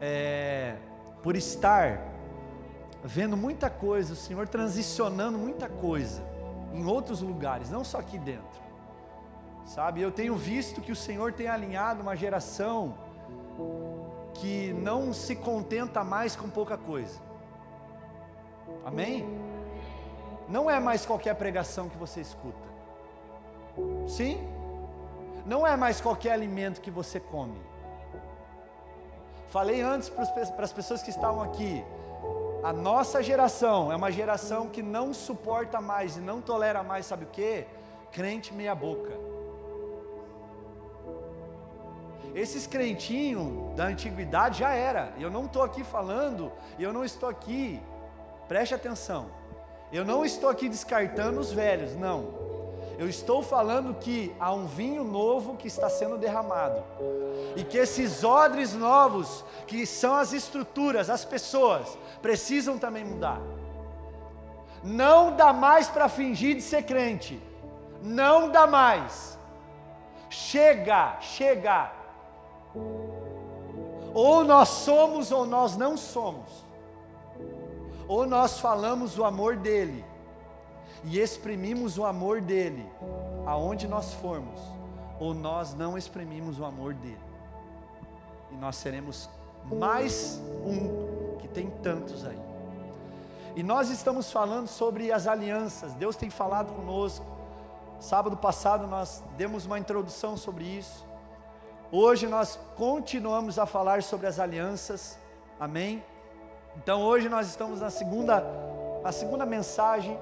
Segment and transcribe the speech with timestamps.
[0.00, 0.76] é,
[1.22, 2.00] por estar
[3.02, 6.22] vendo muita coisa, o Senhor transicionando muita coisa
[6.72, 8.66] em outros lugares, não só aqui dentro.
[9.64, 12.96] Sabe, eu tenho visto que o Senhor tem alinhado uma geração
[14.34, 17.18] que não se contenta mais com pouca coisa.
[18.84, 19.26] Amém?
[20.48, 22.66] Não é mais qualquer pregação que você escuta.
[24.06, 24.46] Sim?
[25.44, 27.58] Não é mais qualquer alimento que você come.
[29.56, 31.82] Falei antes para as pessoas que estavam aqui.
[32.62, 37.24] A nossa geração é uma geração que não suporta mais e não tolera mais, sabe
[37.24, 37.64] o que?
[38.12, 39.18] Crente meia boca.
[42.34, 45.14] Esses crentinhos da antiguidade já era.
[45.18, 47.80] Eu não estou aqui falando, eu não estou aqui,
[48.46, 49.30] preste atenção.
[49.90, 52.45] Eu não estou aqui descartando os velhos, não.
[52.98, 56.82] Eu estou falando que há um vinho novo que está sendo derramado.
[57.54, 63.40] E que esses odres novos, que são as estruturas, as pessoas, precisam também mudar.
[64.82, 67.40] Não dá mais para fingir de ser crente.
[68.02, 69.38] Não dá mais.
[70.30, 71.92] Chega, chega.
[74.14, 76.64] Ou nós somos ou nós não somos.
[78.08, 80.04] Ou nós falamos o amor dele
[81.04, 82.86] e exprimimos o amor dele
[83.46, 84.60] aonde nós formos,
[85.20, 87.20] ou nós não exprimimos o amor dele.
[88.50, 89.28] E nós seremos
[89.64, 92.40] mais um que tem tantos aí.
[93.54, 95.94] E nós estamos falando sobre as alianças.
[95.94, 97.24] Deus tem falado conosco.
[97.98, 101.06] Sábado passado nós demos uma introdução sobre isso.
[101.90, 105.18] Hoje nós continuamos a falar sobre as alianças.
[105.58, 106.04] Amém?
[106.76, 108.44] Então hoje nós estamos na segunda
[109.02, 110.18] a segunda mensagem.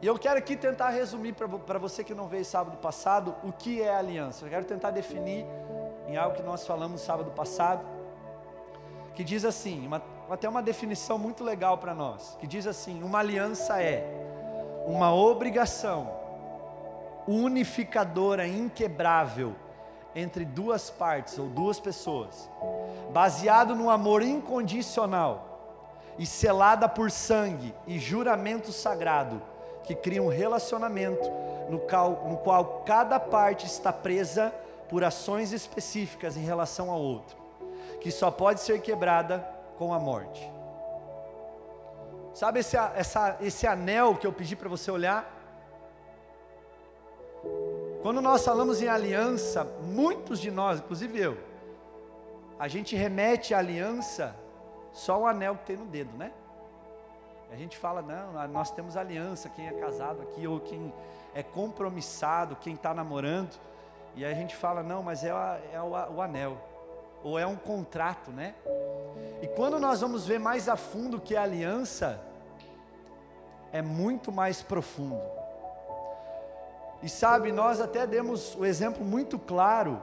[0.00, 3.82] E eu quero aqui tentar resumir para você que não veio sábado passado o que
[3.82, 4.44] é aliança.
[4.44, 5.44] Eu quero tentar definir
[6.06, 7.84] em algo que nós falamos sábado passado,
[9.14, 13.18] que diz assim, uma, até uma definição muito legal para nós, que diz assim: uma
[13.18, 14.06] aliança é
[14.86, 16.16] uma obrigação
[17.26, 19.54] unificadora, inquebrável
[20.14, 22.48] entre duas partes ou duas pessoas,
[23.12, 25.44] baseado no amor incondicional
[26.18, 29.42] e selada por sangue e juramento sagrado,
[29.88, 31.26] que cria um relacionamento
[31.70, 34.52] no qual, no qual cada parte está presa
[34.86, 37.38] por ações específicas em relação ao outro,
[37.98, 39.38] que só pode ser quebrada
[39.78, 40.46] com a morte.
[42.34, 45.34] Sabe esse, essa, esse anel que eu pedi para você olhar?
[48.02, 51.38] Quando nós falamos em aliança, muitos de nós, inclusive eu,
[52.58, 54.36] a gente remete à aliança
[54.92, 56.30] só o anel que tem no dedo, né?
[57.50, 60.92] A gente fala, não, nós temos aliança, quem é casado aqui, ou quem
[61.34, 63.58] é compromissado, quem está namorando,
[64.14, 66.58] e a gente fala, não, mas é, a, é o, o anel,
[67.22, 68.54] ou é um contrato, né?
[69.40, 72.20] E quando nós vamos ver mais a fundo que a aliança,
[73.72, 75.20] é muito mais profundo.
[77.02, 80.02] E sabe, nós até demos o exemplo muito claro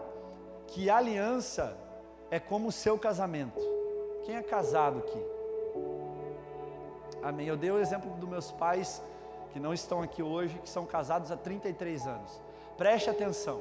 [0.68, 1.76] que aliança
[2.32, 3.60] é como o seu casamento.
[4.24, 5.35] Quem é casado aqui?
[7.26, 7.48] Amém.
[7.48, 9.02] Eu dei o exemplo dos meus pais
[9.52, 12.40] que não estão aqui hoje, que são casados há 33 anos.
[12.78, 13.60] Preste atenção.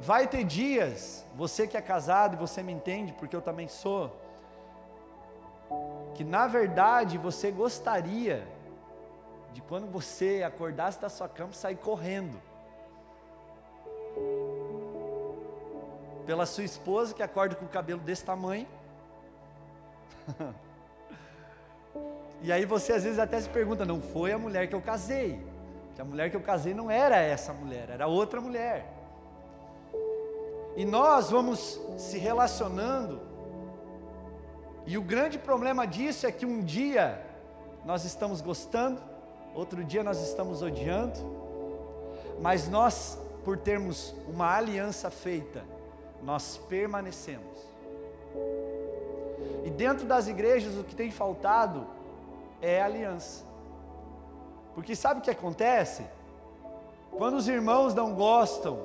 [0.00, 4.10] Vai ter dias, você que é casado e você me entende, porque eu também sou,
[6.14, 8.48] que na verdade você gostaria
[9.52, 12.40] de quando você acordasse da sua cama sair correndo.
[16.24, 18.79] Pela sua esposa que acorda com o cabelo desse tamanho.
[22.42, 25.40] e aí você às vezes até se pergunta: não foi a mulher que eu casei?
[25.94, 28.86] Que a mulher que eu casei não era essa mulher, era outra mulher.
[30.76, 33.20] E nós vamos se relacionando,
[34.86, 37.24] e o grande problema disso é que um dia
[37.84, 39.00] nós estamos gostando,
[39.54, 41.18] outro dia nós estamos odiando,
[42.40, 45.64] mas nós, por termos uma aliança feita,
[46.22, 47.69] nós permanecemos.
[49.64, 51.86] E dentro das igrejas o que tem faltado
[52.62, 53.44] é aliança.
[54.74, 56.04] Porque sabe o que acontece?
[57.10, 58.78] Quando os irmãos não gostam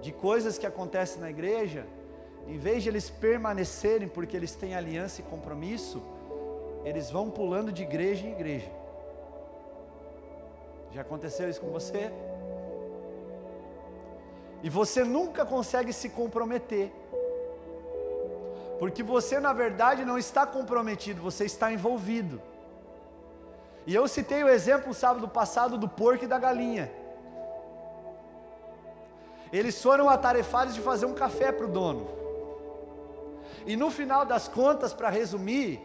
[0.00, 1.86] de coisas que acontecem na igreja,
[2.46, 6.02] em vez de eles permanecerem porque eles têm aliança e compromisso,
[6.84, 8.70] eles vão pulando de igreja em igreja.
[10.92, 12.10] Já aconteceu isso com você?
[14.62, 16.92] E você nunca consegue se comprometer.
[18.80, 22.40] Porque você, na verdade, não está comprometido, você está envolvido.
[23.86, 26.90] E eu citei o exemplo sábado passado do porco e da galinha.
[29.52, 32.08] Eles foram atarefados de fazer um café para o dono.
[33.66, 35.78] E no final das contas, para resumir,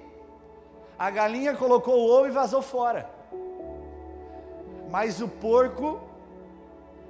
[0.98, 3.10] a galinha colocou o ovo e vazou fora.
[4.90, 6.00] Mas o porco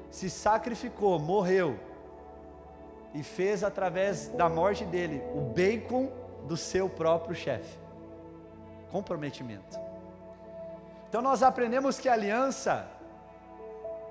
[0.10, 1.78] se sacrificou, morreu,
[3.16, 6.12] e fez através da morte dele o bacon
[6.44, 7.80] do seu próprio chefe.
[8.92, 9.80] Comprometimento.
[11.08, 12.86] Então nós aprendemos que aliança,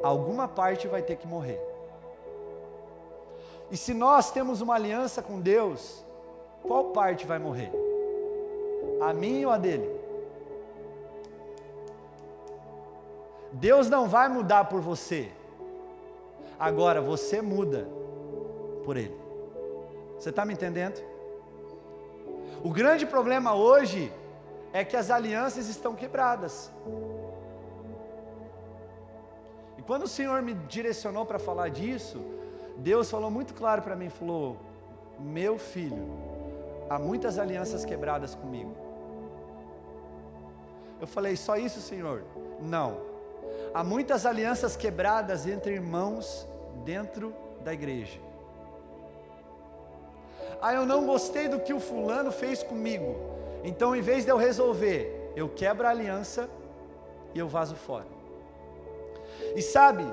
[0.02, 1.60] alguma parte vai ter que morrer.
[3.70, 6.02] E se nós temos uma aliança com Deus,
[6.62, 7.70] qual parte vai morrer?
[9.02, 10.00] A minha ou a dele?
[13.52, 15.30] Deus não vai mudar por você.
[16.58, 17.86] Agora você muda
[18.84, 19.18] por ele.
[20.18, 21.02] Você está me entendendo?
[22.62, 24.12] O grande problema hoje
[24.72, 26.70] é que as alianças estão quebradas.
[29.78, 32.20] E quando o Senhor me direcionou para falar disso,
[32.76, 34.56] Deus falou muito claro para mim, falou:
[35.18, 36.06] "Meu filho,
[36.88, 38.74] há muitas alianças quebradas comigo".
[41.00, 42.22] Eu falei: "Só isso, Senhor?"
[42.60, 42.98] Não.
[43.72, 46.46] Há muitas alianças quebradas entre irmãos
[46.84, 48.18] dentro da igreja.
[50.66, 53.14] Ah, eu não gostei do que o fulano fez comigo.
[53.62, 56.48] Então, em vez de eu resolver, eu quebro a aliança
[57.34, 58.06] e eu vazo fora.
[59.54, 60.10] E sabe,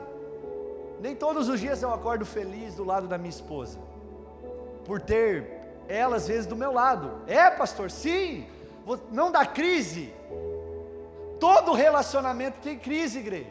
[1.00, 3.80] nem todos os dias eu acordo feliz do lado da minha esposa,
[4.84, 5.50] por ter
[5.88, 7.22] ela às vezes do meu lado.
[7.28, 8.46] É, pastor, sim,
[9.10, 10.14] não dá crise.
[11.40, 13.48] Todo relacionamento tem crise, igreja.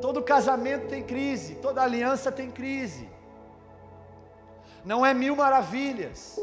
[0.00, 3.08] Todo casamento tem crise, toda aliança tem crise
[4.84, 6.38] não é mil maravilhas.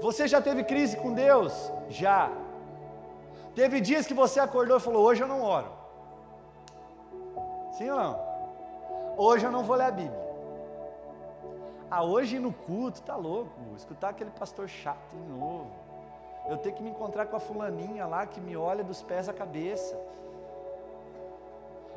[0.00, 1.72] Você já teve crise com Deus?
[1.88, 2.30] Já.
[3.54, 5.70] Teve dias que você acordou e falou: Hoje eu não oro.
[7.72, 8.20] Sim ou não?
[9.16, 10.24] Hoje eu não vou ler a Bíblia.
[11.90, 15.70] Ah, hoje no culto, tá louco, escutar aquele pastor chato de novo.
[16.48, 19.32] Eu tenho que me encontrar com a fulaninha lá que me olha dos pés à
[19.32, 19.98] cabeça.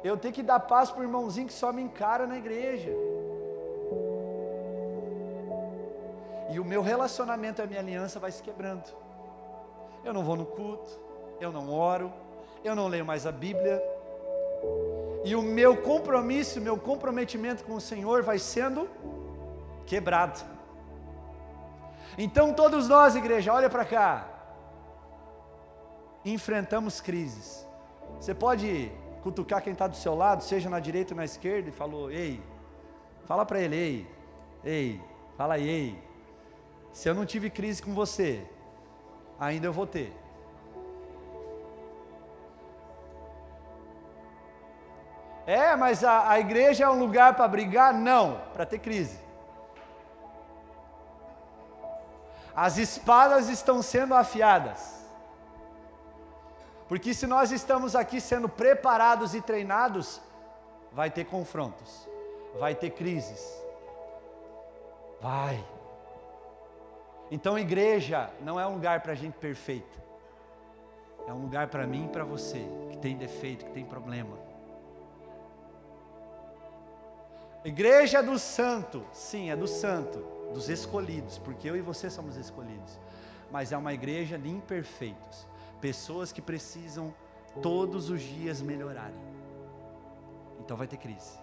[0.03, 2.91] Eu tenho que dar paz para o irmãozinho que só me encara na igreja.
[6.49, 8.85] E o meu relacionamento, a minha aliança vai se quebrando.
[10.03, 10.89] Eu não vou no culto,
[11.39, 12.11] eu não oro,
[12.63, 13.81] eu não leio mais a Bíblia,
[15.23, 18.89] e o meu compromisso, meu comprometimento com o Senhor vai sendo
[19.85, 20.39] quebrado.
[22.17, 24.27] Então, todos nós, igreja, olha para cá,
[26.23, 27.67] enfrentamos crises.
[28.19, 28.91] Você pode
[29.21, 32.41] cutucar quem está do seu lado, seja na direita ou na esquerda, e falou: Ei,
[33.25, 34.07] fala para ele, ei,
[34.63, 35.01] ei,
[35.35, 36.06] fala aí, ei.
[36.91, 38.45] Se eu não tive crise com você,
[39.39, 40.13] ainda eu vou ter.
[45.45, 47.93] É, mas a, a igreja é um lugar para brigar?
[47.93, 49.17] Não, para ter crise.
[52.53, 54.97] As espadas estão sendo afiadas.
[56.87, 60.19] Porque se nós estamos aqui sendo preparados e treinados,
[60.91, 62.09] vai ter confrontos,
[62.59, 63.41] vai ter crises.
[65.21, 65.63] Vai.
[67.29, 69.97] Então, igreja não é um lugar para gente perfeita.
[71.27, 74.37] É um lugar para mim e para você, que tem defeito, que tem problema.
[77.65, 80.19] Igreja do santo, sim, é do santo,
[80.53, 82.97] dos escolhidos, porque eu e você somos escolhidos.
[83.51, 85.45] Mas é uma igreja de imperfeitos,
[85.81, 87.13] pessoas que precisam
[87.61, 89.19] todos os dias melhorarem.
[90.61, 91.37] Então vai ter crise.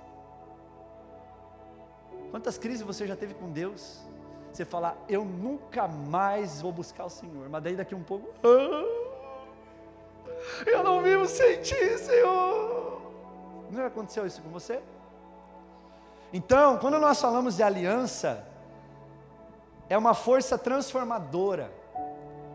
[2.30, 4.02] Quantas crises você já teve com Deus?
[4.56, 9.04] Você falar, eu nunca mais vou buscar o Senhor, mas daí daqui um pouco, ah,
[10.66, 13.02] eu não vivo sem Ti, Senhor.
[13.70, 14.80] Não aconteceu isso com você?
[16.32, 18.44] Então, quando nós falamos de aliança,
[19.88, 21.72] é uma força transformadora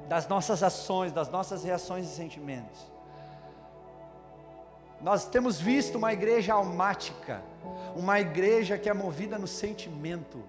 [0.07, 2.79] das nossas ações, das nossas reações e sentimentos.
[5.01, 7.41] Nós temos visto uma igreja almática,
[7.95, 10.43] uma igreja que é movida no sentimento,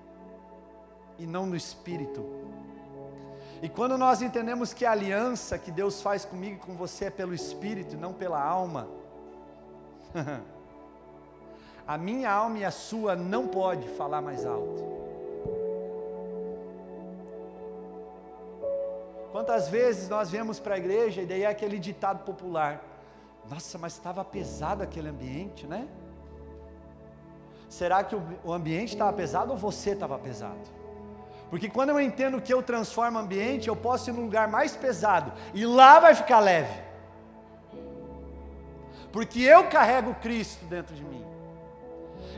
[1.20, 2.24] e não no espírito.
[3.62, 7.10] E quando nós entendemos que a aliança que Deus faz comigo e com você é
[7.10, 8.88] pelo espírito e não pela alma,
[11.86, 14.82] a minha alma e a sua não pode falar mais alto.
[19.30, 22.82] Quantas vezes nós viemos para a igreja e daí é aquele ditado popular:
[23.48, 25.86] Nossa, mas estava pesado aquele ambiente, né?
[27.68, 30.79] Será que o ambiente estava pesado ou você estava pesado?
[31.50, 34.76] Porque quando eu entendo que eu transformo o ambiente, eu posso ir num lugar mais
[34.76, 36.80] pesado e lá vai ficar leve.
[39.12, 41.26] Porque eu carrego Cristo dentro de mim.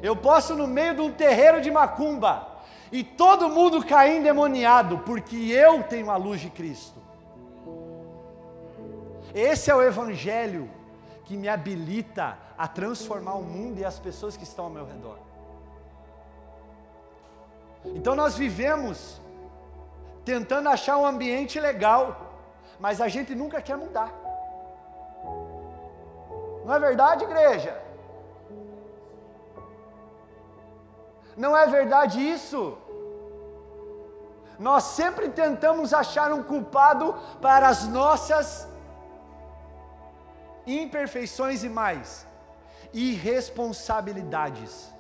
[0.03, 2.49] Eu posso no meio de um terreiro de macumba
[2.91, 6.99] e todo mundo cair endemoniado, porque eu tenho a luz de Cristo.
[9.35, 10.71] Esse é o Evangelho
[11.25, 15.19] que me habilita a transformar o mundo e as pessoas que estão ao meu redor.
[17.85, 19.21] Então nós vivemos
[20.25, 22.17] tentando achar um ambiente legal,
[22.79, 24.13] mas a gente nunca quer mudar.
[26.65, 27.83] Não é verdade, igreja?
[31.37, 32.79] Não é verdade isso?
[34.59, 38.69] Nós sempre tentamos achar um culpado para as nossas
[40.65, 42.25] imperfeições e mais,
[42.93, 44.93] irresponsabilidades.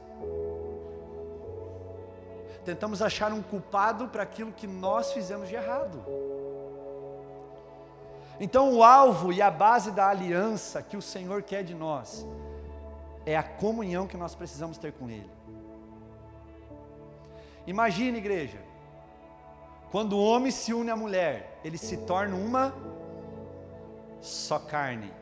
[2.65, 6.05] Tentamos achar um culpado para aquilo que nós fizemos de errado.
[8.39, 12.27] Então, o alvo e a base da aliança que o Senhor quer de nós
[13.25, 15.31] é a comunhão que nós precisamos ter com Ele.
[17.67, 18.59] Imagine, igreja,
[19.91, 22.75] quando o homem se une à mulher, ele se torna uma
[24.21, 25.13] só carne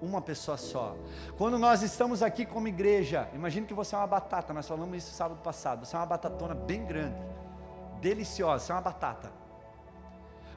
[0.00, 0.96] uma pessoa só.
[1.36, 5.14] Quando nós estamos aqui como igreja, imagine que você é uma batata, nós falamos isso
[5.14, 7.20] sábado passado, você é uma batatona bem grande,
[8.00, 9.32] deliciosa, você é uma batata.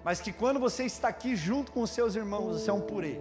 [0.03, 3.19] Mas que quando você está aqui junto com os seus irmãos, você é um purê.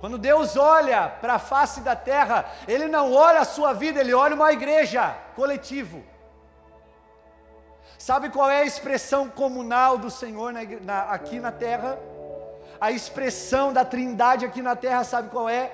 [0.00, 4.12] Quando Deus olha para a face da terra, Ele não olha a sua vida, Ele
[4.12, 6.04] olha uma igreja coletivo.
[8.06, 11.98] Sabe qual é a expressão comunal do Senhor na, na, aqui na terra?
[12.80, 15.72] A expressão da trindade aqui na terra, sabe qual é?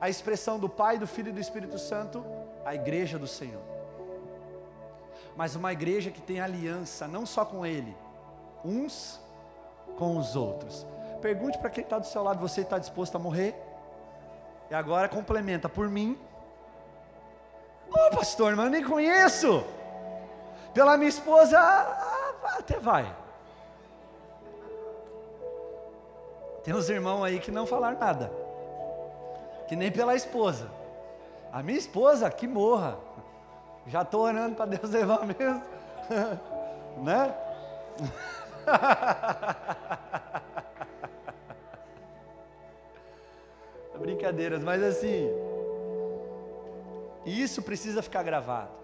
[0.00, 2.24] A expressão do Pai, do Filho e do Espírito Santo,
[2.64, 3.60] a igreja do Senhor.
[5.36, 7.92] Mas uma igreja que tem aliança, não só com Ele,
[8.64, 9.20] uns
[9.98, 10.86] com os outros.
[11.20, 13.56] Pergunte para quem está do seu lado: você está disposto a morrer?
[14.70, 16.16] E agora complementa por mim.
[17.90, 19.81] Ô oh, pastor, mas eu nem conheço.
[20.72, 21.58] Pela minha esposa,
[22.58, 23.14] até vai.
[26.64, 28.32] Tem uns irmãos aí que não falaram nada,
[29.68, 30.70] que nem pela esposa.
[31.52, 32.96] A minha esposa, que morra.
[33.86, 35.62] Já estou orando para Deus levar mesmo,
[37.02, 37.34] né?
[43.98, 45.28] Brincadeiras, mas assim,
[47.24, 48.81] isso precisa ficar gravado.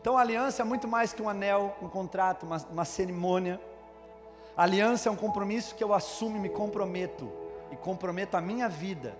[0.00, 3.60] Então a aliança é muito mais que um anel, um contrato, uma, uma cerimônia.
[4.56, 7.30] A aliança é um compromisso que eu assumo e me comprometo,
[7.70, 9.14] e comprometo a minha vida,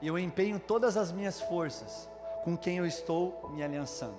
[0.00, 2.08] e eu empenho todas as minhas forças
[2.44, 4.14] com quem eu estou me aliançando.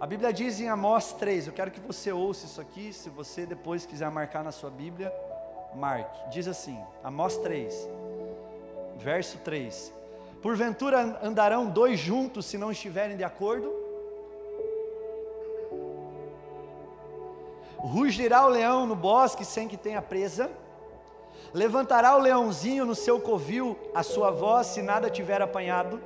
[0.00, 3.44] A Bíblia diz em Amós 3, eu quero que você ouça isso aqui, se você
[3.44, 5.12] depois quiser marcar na sua Bíblia,
[5.74, 6.30] marque.
[6.30, 7.86] Diz assim, Amós 3,
[8.96, 9.92] verso 3:
[10.42, 13.70] Porventura andarão dois juntos se não estiverem de acordo?
[17.76, 20.50] Rugirá o leão no bosque sem que tenha presa?
[21.52, 26.00] Levantará o leãozinho no seu covil a sua voz se nada tiver apanhado?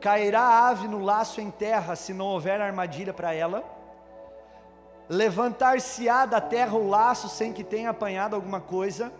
[0.00, 3.64] Cairá a ave no laço em terra se não houver armadilha para ela?
[5.08, 9.12] Levantar-se-á da terra o laço sem que tenha apanhado alguma coisa?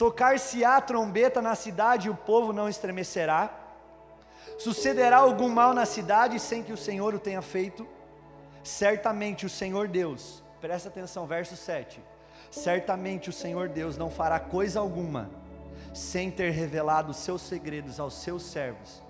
[0.00, 3.50] Tocar-se-á trombeta na cidade e o povo não estremecerá.
[4.58, 7.86] Sucederá algum mal na cidade sem que o Senhor o tenha feito?
[8.64, 12.02] Certamente o Senhor Deus, presta atenção, verso 7.
[12.50, 15.28] Certamente o Senhor Deus não fará coisa alguma
[15.92, 19.02] sem ter revelado os seus segredos aos seus servos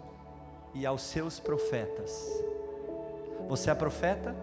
[0.75, 2.11] e aos seus profetas.
[3.49, 4.35] Você é profeta?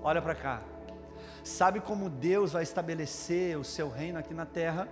[0.00, 0.62] Olha para cá.
[1.42, 4.86] Sabe como Deus vai estabelecer o seu reino aqui na terra?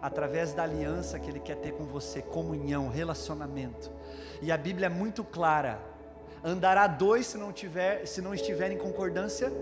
[0.00, 3.90] Através da aliança que Ele quer ter com você, comunhão, relacionamento.
[4.40, 5.80] E a Bíblia é muito clara:
[6.42, 9.52] andará dois se não tiver, se não estiver em concordância.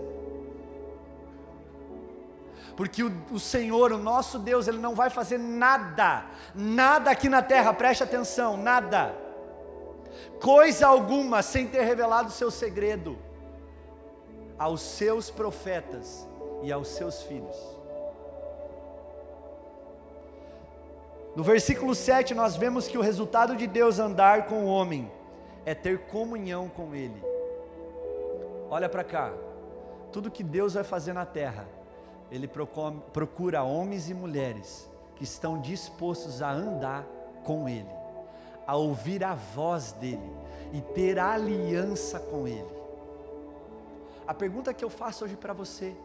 [2.75, 7.41] Porque o, o Senhor, o nosso Deus, Ele não vai fazer nada, nada aqui na
[7.41, 9.13] terra, preste atenção, nada,
[10.41, 13.17] coisa alguma, sem ter revelado o seu segredo
[14.57, 16.27] aos seus profetas
[16.63, 17.78] e aos seus filhos.
[21.35, 25.11] No versículo 7, nós vemos que o resultado de Deus andar com o homem
[25.65, 27.23] é ter comunhão com Ele.
[28.69, 29.31] Olha para cá,
[30.11, 31.67] tudo que Deus vai fazer na terra,
[32.31, 32.49] Ele
[33.13, 37.05] procura homens e mulheres que estão dispostos a andar
[37.43, 37.89] com Ele,
[38.65, 40.31] a ouvir a voz dEle
[40.73, 42.79] e ter aliança com Ele.
[44.27, 45.95] A pergunta que eu faço hoje para você: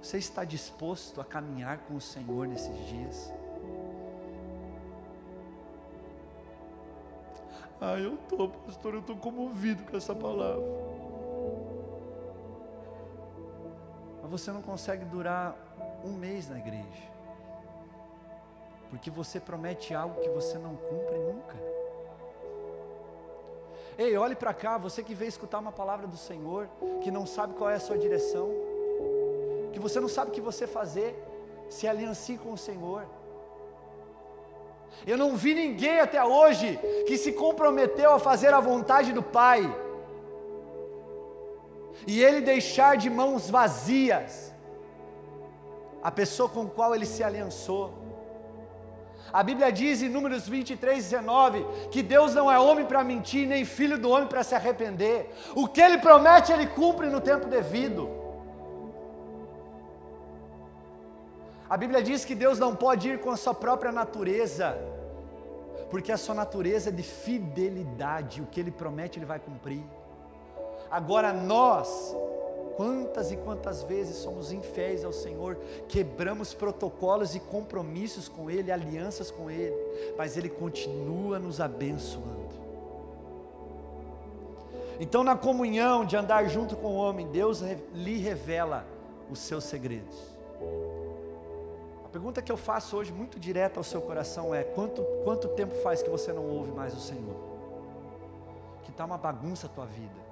[0.00, 3.39] Você está disposto a caminhar com o Senhor nesses dias?
[7.80, 10.62] Ah, eu estou, pastor, eu estou comovido com essa palavra.
[14.20, 15.56] Mas você não consegue durar
[16.04, 17.10] um mês na igreja,
[18.90, 21.56] porque você promete algo que você não cumpre nunca.
[23.96, 26.68] Ei, olhe para cá, você que veio escutar uma palavra do Senhor,
[27.02, 28.50] que não sabe qual é a sua direção,
[29.72, 31.16] que você não sabe o que você fazer,
[31.70, 33.06] se aliancie com o Senhor.
[35.06, 39.74] Eu não vi ninguém até hoje que se comprometeu a fazer a vontade do Pai
[42.06, 44.52] e ele deixar de mãos vazias
[46.02, 47.94] a pessoa com qual ele se aliançou.
[49.32, 53.64] A Bíblia diz em Números 23, 19, que Deus não é homem para mentir, nem
[53.64, 55.30] filho do homem para se arrepender.
[55.54, 58.19] O que ele promete, ele cumpre no tempo devido.
[61.70, 64.76] A Bíblia diz que Deus não pode ir com a sua própria natureza,
[65.88, 69.84] porque a sua natureza é de fidelidade, o que Ele promete, Ele vai cumprir.
[70.90, 72.12] Agora nós,
[72.76, 79.30] quantas e quantas vezes somos infiéis ao Senhor, quebramos protocolos e compromissos com Ele, alianças
[79.30, 79.76] com Ele,
[80.18, 82.50] mas Ele continua nos abençoando.
[84.98, 87.62] Então, na comunhão de andar junto com o homem, Deus
[87.94, 88.84] lhe revela
[89.30, 90.29] os seus segredos
[92.10, 96.02] pergunta que eu faço hoje, muito direta ao seu coração, é: quanto, quanto tempo faz
[96.02, 97.36] que você não ouve mais o Senhor?
[98.84, 100.30] Que está uma bagunça a tua vida.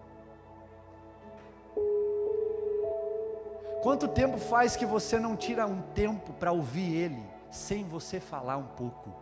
[3.83, 8.57] Quanto tempo faz que você não tira um tempo para ouvir Ele, sem você falar
[8.57, 9.15] um pouco?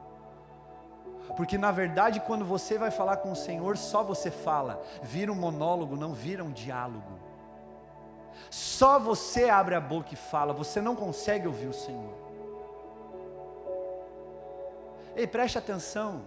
[1.36, 5.34] Porque na verdade, quando você vai falar com o Senhor, só você fala, vira um
[5.34, 7.26] monólogo, não vira um diálogo.
[8.50, 12.25] Só você abre a boca e fala, você não consegue ouvir o Senhor.
[15.16, 16.22] Ei, preste atenção.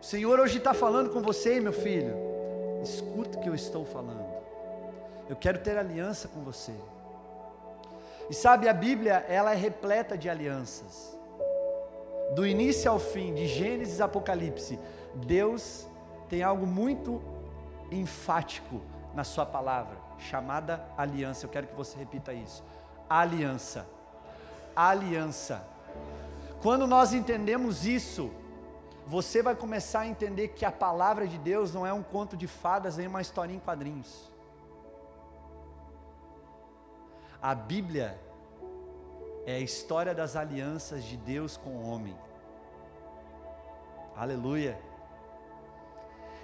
[0.00, 2.16] O Senhor hoje está falando com você, meu filho.
[2.82, 4.32] Escuta o que eu estou falando.
[5.28, 6.74] Eu quero ter aliança com você.
[8.30, 11.14] E sabe, a Bíblia, ela é repleta de alianças.
[12.34, 14.78] Do início ao fim, de Gênesis a Apocalipse,
[15.14, 15.86] Deus
[16.30, 17.22] tem algo muito
[17.90, 18.80] enfático
[19.14, 21.44] na sua palavra, chamada aliança.
[21.44, 22.64] Eu quero que você repita isso.
[23.08, 23.86] Aliança.
[24.74, 25.71] Aliança.
[26.62, 28.30] Quando nós entendemos isso,
[29.04, 32.46] você vai começar a entender que a palavra de Deus não é um conto de
[32.46, 34.30] fadas nem uma historinha em quadrinhos.
[37.42, 38.16] A Bíblia
[39.44, 42.16] é a história das alianças de Deus com o homem.
[44.16, 44.78] Aleluia.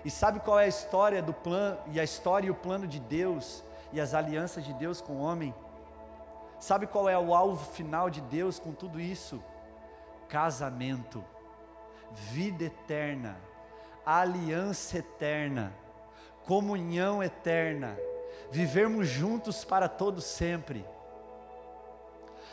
[0.04, 2.98] E sabe qual é a história do plano e a história e o plano de
[2.98, 5.54] Deus e as alianças de Deus com o homem?
[6.59, 9.40] Sabe qual é o alvo final de Deus com tudo isso?
[10.29, 11.25] Casamento,
[12.12, 13.37] vida eterna,
[14.05, 15.73] aliança eterna,
[16.47, 17.97] comunhão eterna,
[18.51, 20.85] vivermos juntos para todo sempre.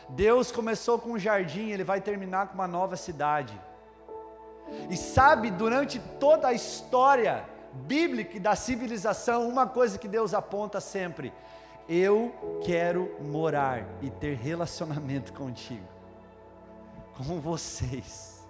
[0.09, 3.59] Deus começou com um jardim, ele vai terminar com uma nova cidade.
[4.89, 10.79] E sabe, durante toda a história bíblica e da civilização, uma coisa que Deus aponta
[10.79, 11.33] sempre:
[11.87, 12.33] eu
[12.63, 15.94] quero morar e ter relacionamento contigo
[17.17, 18.45] com vocês.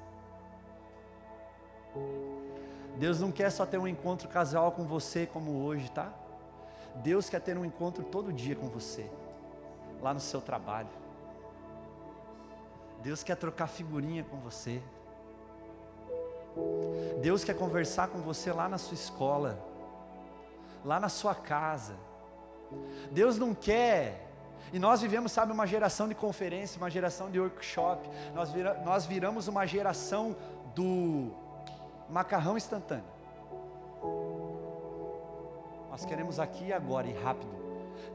[2.97, 6.11] Deus não quer só ter um encontro casual com você como hoje, tá?
[6.95, 9.09] Deus quer ter um encontro todo dia com você,
[10.01, 10.89] lá no seu trabalho.
[13.01, 14.81] Deus quer trocar figurinha com você.
[17.21, 19.59] Deus quer conversar com você lá na sua escola,
[20.83, 21.95] lá na sua casa.
[23.11, 24.24] Deus não quer
[24.75, 28.09] e nós vivemos, sabe, uma geração de conferência, uma geração de workshop.
[28.33, 30.35] Nós, vira, nós viramos uma geração
[30.75, 31.31] do
[32.09, 33.05] macarrão instantâneo.
[35.89, 37.55] Nós queremos aqui e agora e rápido.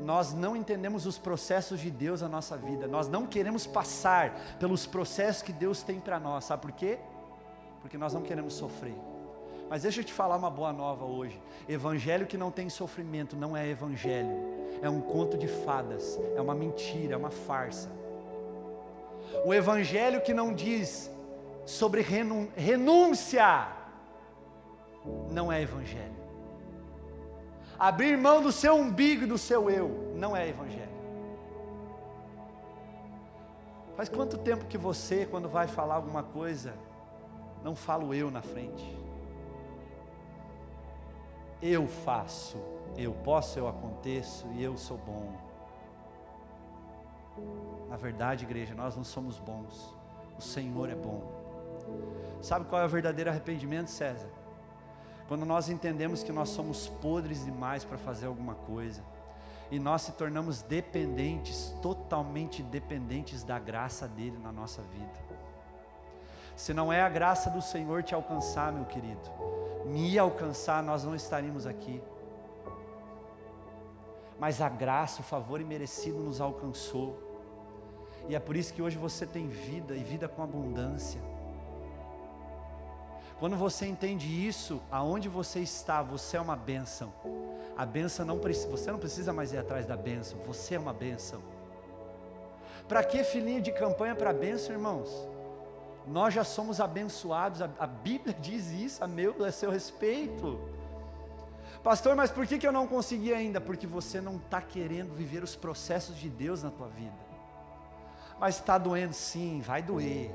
[0.01, 2.87] Nós não entendemos os processos de Deus na nossa vida.
[2.87, 6.45] Nós não queremos passar pelos processos que Deus tem para nós.
[6.45, 6.99] Sabe por quê?
[7.81, 8.99] Porque nós não queremos sofrer.
[9.71, 11.41] Mas deixa eu te falar uma boa nova hoje.
[11.69, 14.37] Evangelho que não tem sofrimento não é evangelho.
[14.83, 17.89] É um conto de fadas, é uma mentira, é uma farsa.
[19.45, 21.09] O evangelho que não diz
[21.65, 22.05] sobre
[22.57, 23.69] renúncia
[25.31, 26.19] não é evangelho.
[27.79, 30.91] Abrir mão do seu umbigo e do seu eu não é evangelho.
[33.97, 36.75] Faz quanto tempo que você, quando vai falar alguma coisa,
[37.63, 39.00] não fala o eu na frente?
[41.63, 42.57] Eu faço,
[42.97, 45.33] eu posso, eu aconteço e eu sou bom.
[47.89, 49.95] Na verdade, igreja, nós não somos bons.
[50.39, 51.23] O Senhor é bom.
[52.41, 54.29] Sabe qual é o verdadeiro arrependimento, César?
[55.29, 59.03] Quando nós entendemos que nós somos podres demais para fazer alguma coisa
[59.71, 65.31] e nós se tornamos dependentes, totalmente dependentes da graça dele na nossa vida.
[66.57, 69.21] Se não é a graça do Senhor te alcançar, meu querido,
[69.85, 72.03] me alcançar, nós não estaríamos aqui.
[74.39, 77.19] Mas a graça, o favor imerecido nos alcançou.
[78.29, 81.21] E é por isso que hoje você tem vida e vida com abundância.
[83.39, 87.13] Quando você entende isso, aonde você está, você é uma bênção.
[87.77, 90.93] A bênção não precisa, você não precisa mais ir atrás da bênção, você é uma
[90.93, 91.41] bênção.
[92.87, 95.09] Para que filhinha de campanha para bênção, irmãos?
[96.11, 100.61] Nós já somos abençoados, a, a Bíblia diz isso, a meu, a seu respeito.
[101.83, 103.61] Pastor, mas por que, que eu não consegui ainda?
[103.61, 107.31] Porque você não está querendo viver os processos de Deus na tua vida.
[108.39, 110.31] Mas está doendo sim, vai doer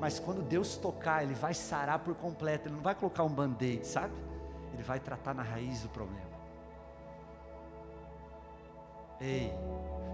[0.00, 3.86] mas quando Deus tocar, Ele vai sarar por completo, Ele não vai colocar um band-aid,
[3.86, 4.12] sabe?
[4.72, 6.34] Ele vai tratar na raiz do problema.
[9.20, 9.52] Ei,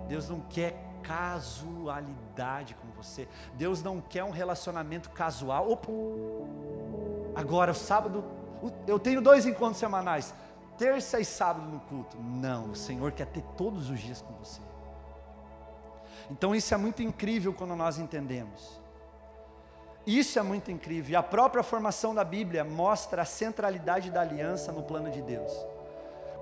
[0.06, 5.70] Deus não quer casualidade com você, Deus não quer um relacionamento casual.
[5.70, 5.90] Opa!
[7.34, 8.24] Agora, o sábado,
[8.86, 10.34] eu tenho dois encontros semanais,
[10.76, 12.16] terça e sábado no culto.
[12.18, 14.60] Não, o Senhor quer ter todos os dias com você.
[16.30, 18.80] Então isso é muito incrível quando nós entendemos.
[20.06, 21.12] Isso é muito incrível.
[21.12, 25.52] E a própria formação da Bíblia mostra a centralidade da aliança no plano de Deus.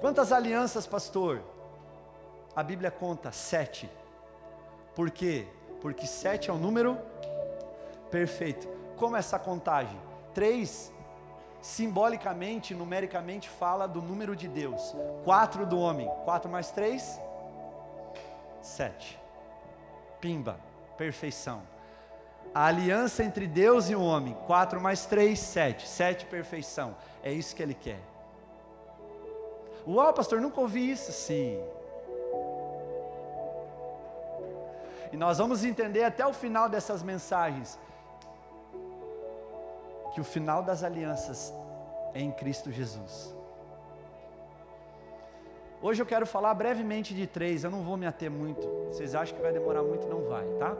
[0.00, 1.42] Quantas alianças, pastor?
[2.54, 3.90] A Bíblia conta sete.
[4.98, 5.46] Por quê?
[5.80, 6.98] Porque sete é um número
[8.10, 8.66] perfeito.
[8.96, 9.96] Como essa contagem?
[10.34, 10.92] Três,
[11.62, 14.96] simbolicamente, numericamente, fala do número de Deus.
[15.22, 16.10] Quatro do homem.
[16.24, 17.16] Quatro mais três?
[18.60, 19.16] Sete.
[20.20, 20.58] Pimba,
[20.96, 21.62] perfeição.
[22.52, 25.86] A aliança entre Deus e o homem, 4 mais 3, 7.
[25.86, 26.96] 7 perfeição.
[27.22, 28.00] É isso que ele quer.
[29.86, 31.12] Uau, pastor, nunca ouvi isso.
[31.12, 31.62] Sim.
[35.12, 37.78] E nós vamos entender até o final dessas mensagens
[40.12, 41.52] que o final das alianças
[42.14, 43.34] é em Cristo Jesus.
[45.80, 48.66] Hoje eu quero falar brevemente de três, eu não vou me ater muito.
[48.88, 50.08] Vocês acham que vai demorar muito?
[50.08, 50.76] Não vai, tá?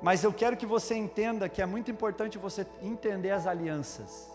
[0.00, 4.30] Mas eu quero que você entenda que é muito importante você entender as alianças.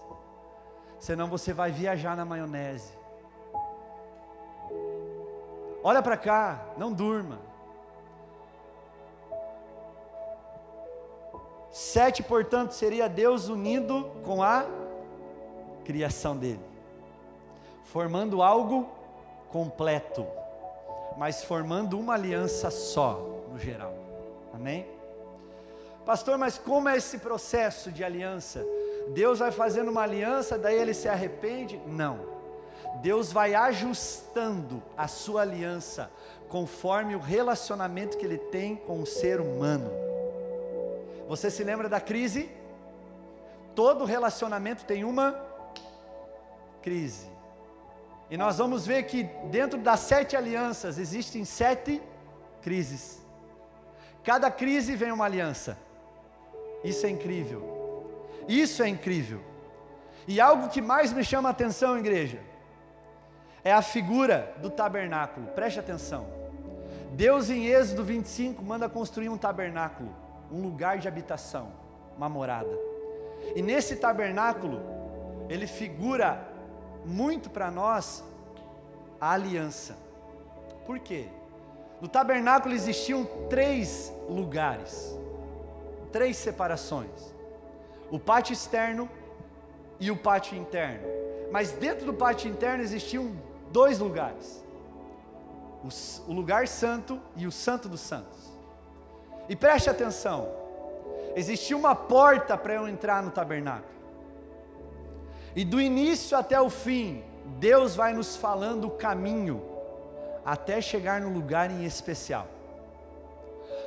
[0.99, 2.93] Senão você vai viajar na maionese.
[5.83, 7.39] Olha para cá, não durma.
[11.75, 14.65] Sete, portanto, seria Deus unindo com a
[15.83, 16.61] criação dele,
[17.83, 18.89] formando algo
[19.49, 20.25] completo,
[21.17, 23.19] mas formando uma aliança só,
[23.51, 23.93] no geral.
[24.53, 24.87] Amém?
[26.05, 28.65] Pastor, mas como é esse processo de aliança?
[29.09, 31.77] Deus vai fazendo uma aliança, daí ele se arrepende?
[31.85, 32.21] Não.
[33.01, 36.09] Deus vai ajustando a sua aliança
[36.47, 40.04] conforme o relacionamento que ele tem com o ser humano.
[41.27, 42.49] Você se lembra da crise?
[43.73, 45.35] Todo relacionamento tem uma
[46.81, 47.27] crise.
[48.29, 52.01] E nós vamos ver que dentro das sete alianças existem sete
[52.61, 53.21] crises.
[54.23, 55.77] Cada crise vem uma aliança.
[56.83, 58.09] Isso é incrível.
[58.47, 59.41] Isso é incrível.
[60.27, 62.39] E algo que mais me chama a atenção, igreja,
[63.63, 65.47] é a figura do tabernáculo.
[65.47, 66.27] Preste atenção.
[67.11, 70.13] Deus em Êxodo 25 manda construir um tabernáculo,
[70.51, 71.71] um lugar de habitação,
[72.17, 72.77] uma morada.
[73.55, 74.81] E nesse tabernáculo,
[75.49, 76.47] ele figura
[77.05, 78.23] muito para nós
[79.19, 79.95] a aliança.
[80.85, 81.27] Por quê?
[82.01, 85.15] No tabernáculo existiam três lugares
[86.15, 87.35] três separações:
[88.09, 89.09] o pátio externo
[89.99, 91.05] e o pátio interno.
[91.51, 93.35] Mas dentro do pátio interno existiam
[93.69, 94.63] dois lugares:
[96.25, 98.44] o, lugar santo e o santo dos santos.
[99.47, 100.49] E preste atenção:
[101.35, 103.95] existia uma porta para eu entrar no tabernáculo.
[105.55, 107.23] E do início até o fim,
[107.57, 109.61] Deus vai nos falando o caminho
[110.43, 112.47] até chegar no lugar em especial.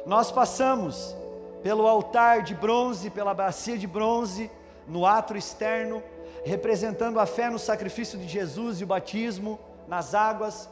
[0.06, 1.14] Nós passamos
[1.62, 4.50] pelo altar de bronze, pela bacia de bronze,
[4.86, 6.02] no ato externo,
[6.44, 10.68] representando a fé no sacrifício de Jesus e o batismo nas águas,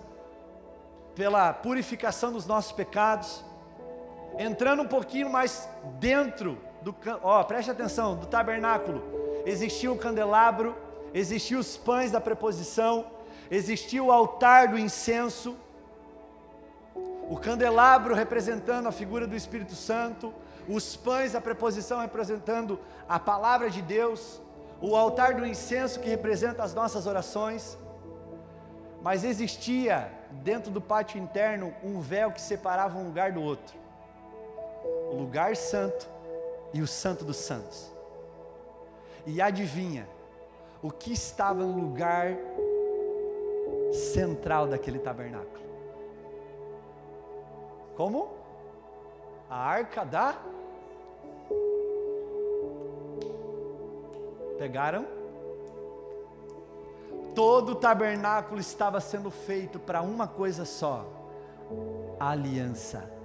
[1.14, 3.44] pela purificação dos nossos pecados,
[4.38, 9.02] entrando um pouquinho mais dentro do, ó, preste atenção, do tabernáculo,
[9.44, 10.76] existia o candelabro,
[11.12, 13.06] existiam os pães da preposição,
[13.50, 15.56] existia o altar do incenso,
[17.28, 20.32] o candelabro representando a figura do Espírito Santo,
[20.68, 24.40] os pães, a preposição representando a palavra de Deus,
[24.80, 27.76] o altar do incenso que representa as nossas orações.
[29.02, 33.85] Mas existia dentro do pátio interno um véu que separava um lugar do outro.
[35.16, 36.08] Lugar santo
[36.72, 37.90] e o santo dos santos.
[39.24, 40.06] E adivinha
[40.82, 42.36] o que estava no lugar
[43.92, 45.64] central daquele tabernáculo?
[47.96, 48.28] Como?
[49.48, 50.36] A arca da.
[54.58, 55.06] Pegaram?
[57.34, 61.06] Todo o tabernáculo estava sendo feito para uma coisa só:
[62.20, 63.15] aliança.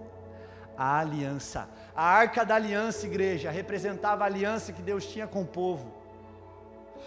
[0.84, 1.70] A aliança.
[1.96, 5.94] A arca da aliança, igreja, representava a aliança que Deus tinha com o povo.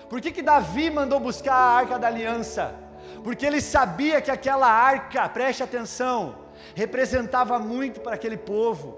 [0.08, 2.72] Por que, que Davi mandou buscar a arca da aliança?
[3.24, 6.36] Porque ele sabia que aquela arca, preste atenção,
[6.76, 8.96] representava muito para aquele povo.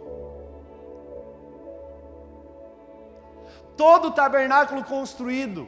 [3.78, 5.66] Todo o tabernáculo construído,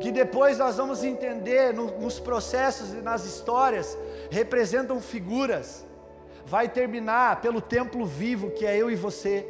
[0.00, 3.98] que depois nós vamos entender no, nos processos e nas histórias,
[4.30, 5.84] representam figuras,
[6.46, 9.46] vai terminar pelo templo vivo que é eu e você,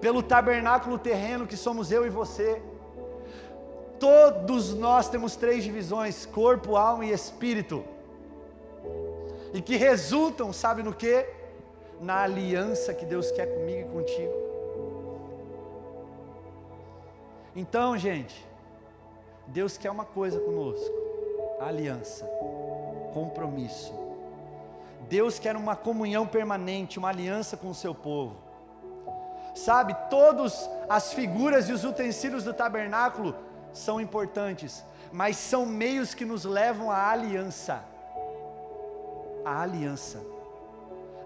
[0.00, 2.60] pelo tabernáculo terreno que somos eu e você.
[3.98, 7.84] Todos nós temos três divisões: corpo, alma e espírito
[9.52, 11.26] e que resultam, sabe no que?
[12.00, 14.42] Na aliança que Deus quer comigo e contigo.
[17.54, 18.44] Então, gente,
[19.46, 20.94] Deus quer uma coisa conosco:
[21.60, 22.24] aliança,
[23.12, 23.92] compromisso.
[25.08, 28.36] Deus quer uma comunhão permanente, uma aliança com o seu povo.
[29.54, 33.34] Sabe, todas as figuras e os utensílios do tabernáculo
[33.72, 37.84] são importantes, mas são meios que nos levam à aliança
[39.44, 40.20] a aliança.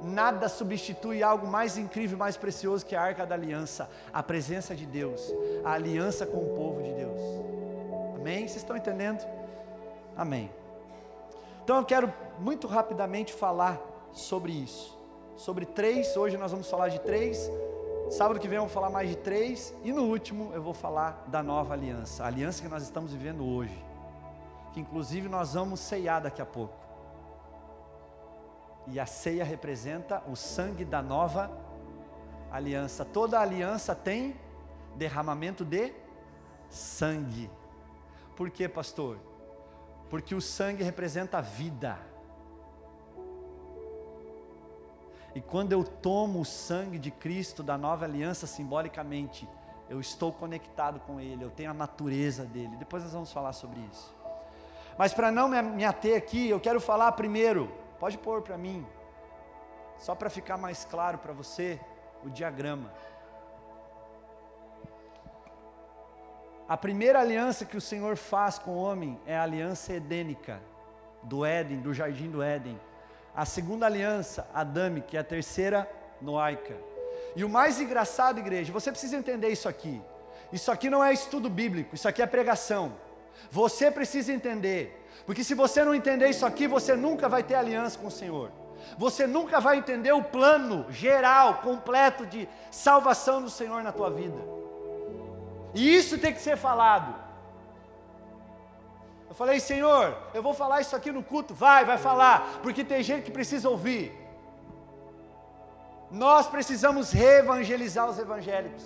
[0.02, 4.84] Nada substitui algo mais incrível, mais precioso que a arca da aliança, a presença de
[4.84, 5.32] Deus,
[5.64, 7.20] a aliança com o povo de Deus.
[8.14, 8.40] Amém?
[8.40, 9.26] Vocês estão entendendo?
[10.16, 10.50] Amém.
[11.64, 13.80] Então eu quero muito rapidamente falar
[14.12, 14.96] sobre isso.
[15.36, 17.50] Sobre três, hoje nós vamos falar de três.
[18.10, 19.74] Sábado que vem eu vou falar mais de três.
[19.82, 23.44] E no último eu vou falar da nova aliança, a aliança que nós estamos vivendo
[23.44, 23.84] hoje.
[24.72, 26.74] Que inclusive nós vamos ceiar daqui a pouco.
[28.86, 31.50] E a ceia representa o sangue da nova
[32.50, 33.04] aliança.
[33.04, 34.36] Toda aliança tem
[34.94, 35.92] derramamento de
[36.70, 37.50] sangue.
[38.36, 39.18] Por quê, pastor?
[40.08, 41.98] Porque o sangue representa a vida.
[45.36, 49.48] E quando eu tomo o sangue de Cristo da nova aliança simbolicamente,
[49.88, 52.74] eu estou conectado com Ele, eu tenho a natureza dele.
[52.76, 54.12] Depois nós vamos falar sobre isso.
[54.98, 58.86] Mas para não me ater aqui, eu quero falar primeiro Pode pôr para mim,
[59.96, 61.80] só para ficar mais claro para você,
[62.22, 62.92] o diagrama.
[66.68, 70.60] A primeira aliança que o Senhor faz com o homem é a aliança edênica,
[71.22, 72.78] do Éden, do jardim do Éden.
[73.36, 75.88] A segunda aliança, adâmica, e a terceira,
[76.20, 76.74] noaica.
[77.36, 80.00] E o mais engraçado, igreja, você precisa entender isso aqui.
[80.52, 82.94] Isso aqui não é estudo bíblico, isso aqui é pregação.
[83.50, 87.98] Você precisa entender porque se você não entender isso aqui, você nunca vai ter aliança
[87.98, 88.50] com o Senhor.
[88.98, 94.38] Você nunca vai entender o plano geral, completo de salvação do Senhor na tua vida.
[95.74, 97.25] E isso tem que ser falado.
[99.36, 101.52] Falei, Senhor, eu vou falar isso aqui no culto.
[101.54, 104.12] Vai, vai falar, porque tem gente que precisa ouvir.
[106.10, 108.82] Nós precisamos reevangelizar os evangélicos.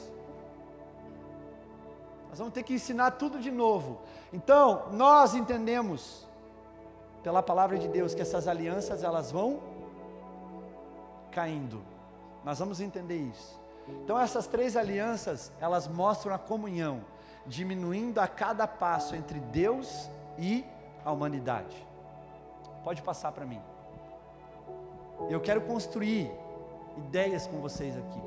[2.29, 4.01] Nós vamos ter que ensinar tudo de novo.
[4.33, 6.27] Então, nós entendemos
[7.23, 9.61] pela palavra de Deus que essas alianças elas vão
[11.31, 11.81] caindo.
[12.45, 13.61] Nós vamos entender isso.
[14.05, 17.05] Então essas três alianças, elas mostram a comunhão,
[17.47, 20.20] diminuindo a cada passo entre Deus e
[21.05, 21.77] a humanidade.
[22.83, 23.61] Pode passar para mim.
[25.29, 26.31] Eu quero construir
[26.97, 28.23] ideias com vocês aqui.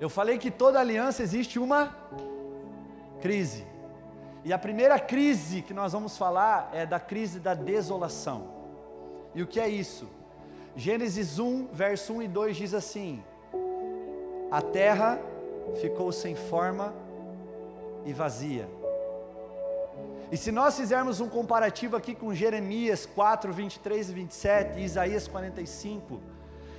[0.00, 1.94] Eu falei que toda aliança existe uma
[3.20, 3.66] crise.
[4.44, 8.48] E a primeira crise que nós vamos falar é da crise da desolação.
[9.34, 10.08] E o que é isso?
[10.76, 13.22] Gênesis 1, verso 1 e 2 diz assim:
[14.50, 15.20] A terra
[15.80, 16.94] ficou sem forma
[18.04, 18.68] e vazia.
[20.30, 25.26] E se nós fizermos um comparativo aqui com Jeremias 4, 23 e 27 e Isaías
[25.26, 26.20] 45,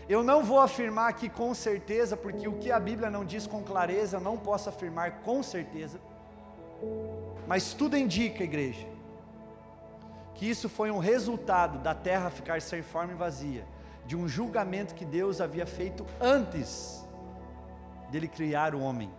[0.08, 3.64] eu não vou afirmar aqui com certeza, porque o que a Bíblia não diz com
[3.64, 6.00] clareza, eu não posso afirmar com certeza.
[7.48, 8.88] Mas tudo indica, igreja,
[10.36, 13.66] que isso foi um resultado da terra ficar sem forma e vazia,
[14.06, 17.08] de um julgamento que Deus havia feito antes
[18.12, 19.12] dele criar o homem.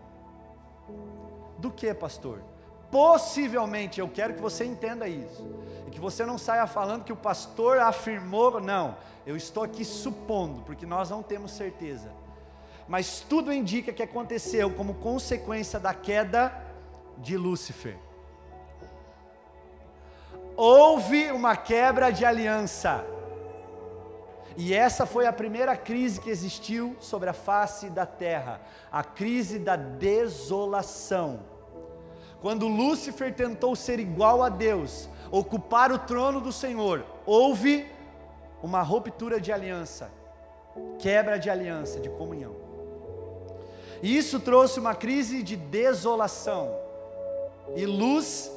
[1.58, 2.42] Do que, pastor?
[2.90, 5.48] Possivelmente, eu quero que você entenda isso,
[5.86, 10.62] e que você não saia falando que o pastor afirmou, não, eu estou aqui supondo,
[10.62, 12.10] porque nós não temos certeza,
[12.88, 16.52] mas tudo indica que aconteceu como consequência da queda
[17.16, 17.96] de Lúcifer.
[20.56, 23.04] Houve uma quebra de aliança,
[24.56, 29.60] e essa foi a primeira crise que existiu sobre a face da terra, a crise
[29.60, 31.49] da desolação
[32.40, 37.86] quando Lúcifer tentou ser igual a Deus, ocupar o trono do Senhor, houve
[38.62, 40.10] uma ruptura de aliança,
[40.98, 42.54] quebra de aliança, de comunhão.
[44.02, 46.74] E isso trouxe uma crise de desolação,
[47.76, 48.50] e luz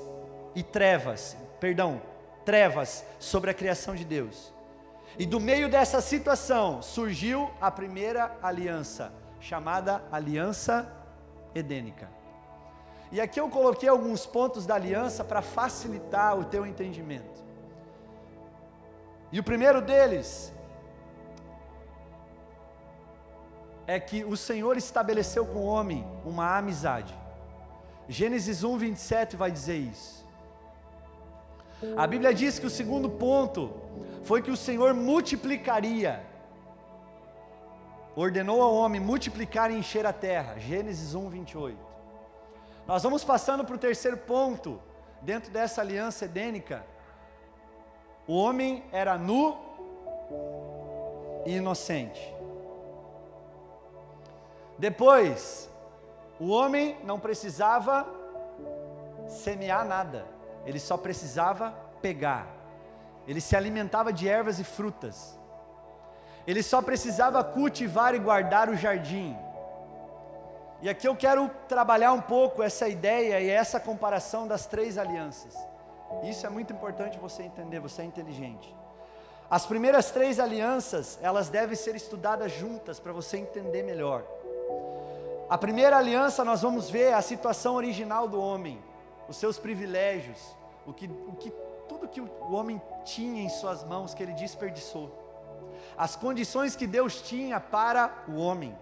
[0.56, 2.02] e trevas, perdão,
[2.46, 4.54] trevas sobre a criação de Deus.
[5.19, 10.91] E do meio dessa situação surgiu a primeira aliança, chamada Aliança
[11.54, 12.23] Edênica.
[13.13, 17.43] E aqui eu coloquei alguns pontos da aliança para facilitar o teu entendimento.
[19.32, 20.52] E o primeiro deles
[23.86, 27.13] é que o Senhor estabeleceu com o homem uma amizade.
[28.10, 30.28] Gênesis 1, 27 vai dizer isso.
[31.95, 33.71] A Bíblia diz que o segundo ponto
[34.23, 36.26] foi que o Senhor multiplicaria,
[38.15, 40.58] ordenou ao homem multiplicar e encher a terra.
[40.58, 41.92] Gênesis 1, 28.
[42.86, 44.82] Nós vamos passando para o terceiro ponto,
[45.22, 46.86] dentro dessa aliança edênica.
[48.28, 49.58] O homem era nu
[51.46, 52.34] e inocente.
[54.78, 55.69] Depois,
[56.39, 58.06] o homem não precisava
[59.28, 60.26] semear nada,
[60.65, 62.48] ele só precisava pegar.
[63.26, 65.39] Ele se alimentava de ervas e frutas.
[66.46, 69.38] Ele só precisava cultivar e guardar o jardim.
[70.84, 75.56] E aqui eu quero trabalhar um pouco essa ideia e essa comparação das três alianças.
[76.26, 78.76] Isso é muito importante você entender, você é inteligente.
[79.50, 84.26] As primeiras três alianças, elas devem ser estudadas juntas para você entender melhor.
[85.50, 88.78] A primeira aliança nós vamos ver a situação original do homem,
[89.30, 90.54] os seus privilégios,
[90.86, 91.50] o que, o que
[91.88, 95.10] tudo que o homem tinha em suas mãos que ele desperdiçou.
[95.98, 98.78] As condições que Deus tinha para o homem.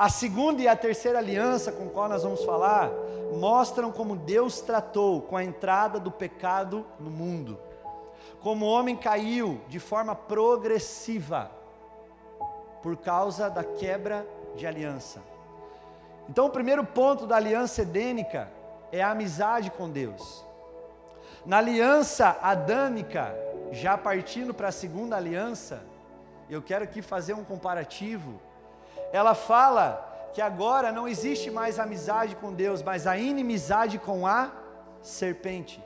[0.00, 2.90] A segunda e a terceira aliança com qual nós vamos falar
[3.38, 7.60] mostram como Deus tratou com a entrada do pecado no mundo.
[8.40, 11.50] Como o homem caiu de forma progressiva
[12.82, 15.20] por causa da quebra de aliança.
[16.30, 18.50] Então, o primeiro ponto da aliança edênica
[18.90, 20.46] é a amizade com Deus.
[21.44, 23.36] Na aliança adâmica,
[23.70, 25.82] já partindo para a segunda aliança,
[26.48, 28.40] eu quero aqui fazer um comparativo
[29.12, 34.50] ela fala que agora não existe mais amizade com Deus, mas a inimizade com a
[35.02, 35.82] serpente.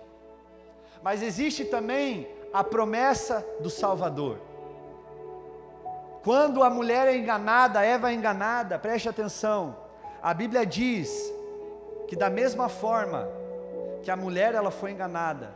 [1.02, 4.38] Mas existe também a promessa do Salvador.
[6.22, 9.76] Quando a mulher é enganada, Eva é enganada, preste atenção.
[10.22, 11.32] A Bíblia diz
[12.08, 13.28] que da mesma forma
[14.02, 15.52] que a mulher ela foi enganada,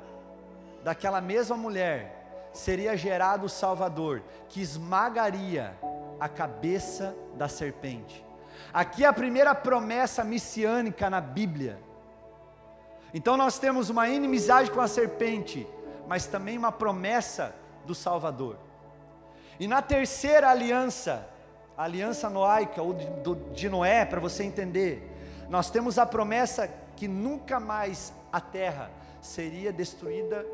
[0.82, 5.74] daquela mesma mulher seria gerado o Salvador, que esmagaria
[6.20, 8.24] a cabeça da serpente.
[8.72, 11.78] Aqui é a primeira promessa messiânica na Bíblia.
[13.14, 15.66] Então nós temos uma inimizade com a serpente,
[16.06, 17.54] mas também uma promessa
[17.86, 18.56] do Salvador.
[19.58, 21.26] E na terceira aliança,
[21.76, 22.94] a aliança noaica, ou
[23.54, 25.10] de Noé, para você entender,
[25.48, 30.44] nós temos a promessa que nunca mais a terra seria destruída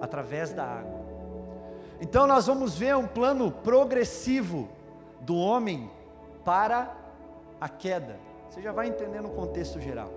[0.00, 1.07] através da água.
[2.00, 4.68] Então nós vamos ver um plano progressivo
[5.20, 5.90] do homem
[6.44, 6.94] para
[7.60, 8.18] a queda.
[8.48, 10.10] Você já vai entender no contexto geral.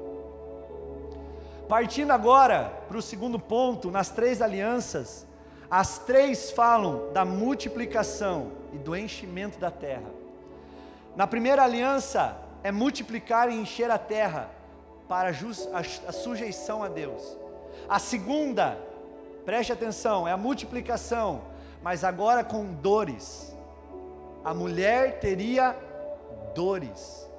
[1.68, 5.26] Partindo agora para o segundo ponto, nas três alianças,
[5.70, 10.10] as três falam da multiplicação e do enchimento da terra.
[11.16, 14.50] Na primeira aliança é multiplicar e encher a terra
[15.08, 17.38] para a sujeição a Deus.
[17.90, 18.78] A segunda,
[19.46, 21.51] preste atenção, é a multiplicação
[21.82, 23.56] mas agora com dores.
[24.44, 25.76] A mulher teria
[26.54, 27.30] dores.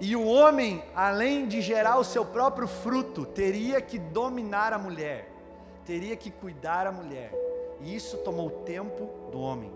[0.00, 5.28] E o homem, além de gerar o seu próprio fruto, teria que dominar a mulher,
[5.84, 7.32] teria que cuidar a mulher.
[7.80, 9.72] E isso tomou tempo do homem.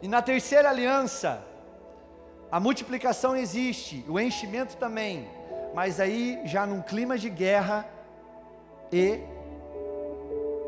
[0.00, 1.44] E na terceira aliança,
[2.50, 5.28] a multiplicação existe, o enchimento também,
[5.74, 7.88] mas aí já num clima de guerra
[8.90, 9.20] e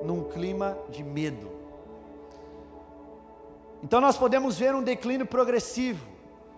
[0.03, 1.54] num clima de medo.
[3.85, 6.07] Então nós podemos ver um declínio progressivo,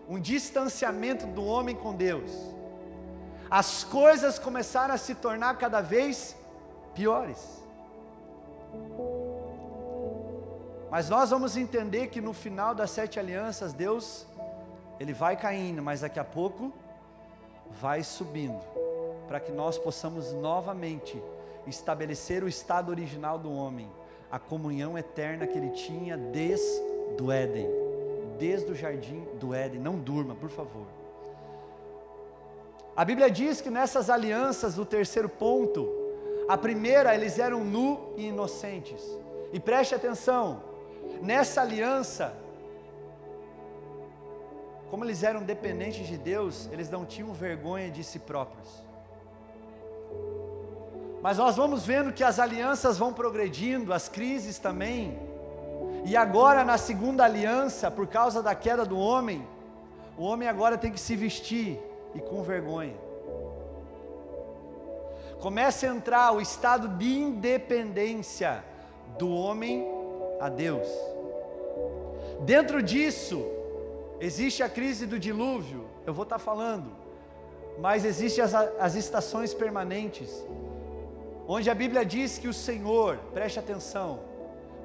[0.09, 2.31] um distanciamento do homem com Deus.
[3.51, 6.37] As coisas começaram a se tornar cada vez
[6.95, 7.61] piores.
[10.89, 14.25] Mas nós vamos entender que no final das sete alianças, Deus,
[15.01, 16.73] Ele vai caindo, mas daqui a pouco
[17.81, 18.61] vai subindo,
[19.27, 21.21] para que nós possamos novamente
[21.67, 23.91] estabelecer o estado original do homem,
[24.31, 27.69] a comunhão eterna que ele tinha desde do Éden,
[28.39, 29.81] desde o jardim do Éden.
[29.81, 30.87] Não durma, por favor.
[32.97, 35.87] A Bíblia diz que nessas alianças, do terceiro ponto,
[36.49, 39.03] a primeira eles eram nu e inocentes.
[39.53, 40.63] E preste atenção,
[41.21, 42.35] nessa aliança,
[44.91, 48.85] como eles eram dependentes de Deus, eles não tinham vergonha de si próprios.
[51.21, 55.19] Mas nós vamos vendo que as alianças vão progredindo, as crises também,
[56.07, 59.45] e agora, na segunda aliança, por causa da queda do homem,
[60.17, 61.81] o homem agora tem que se vestir
[62.15, 62.95] e com vergonha.
[65.41, 68.65] Começa a entrar o estado de independência
[69.19, 69.85] do homem
[70.41, 70.87] a Deus.
[72.43, 73.45] Dentro disso,
[74.21, 76.89] existe a crise do dilúvio, eu vou estar falando,
[77.81, 80.31] mas existem as, as estações permanentes,
[81.49, 84.36] onde a Bíblia diz que o Senhor, preste atenção,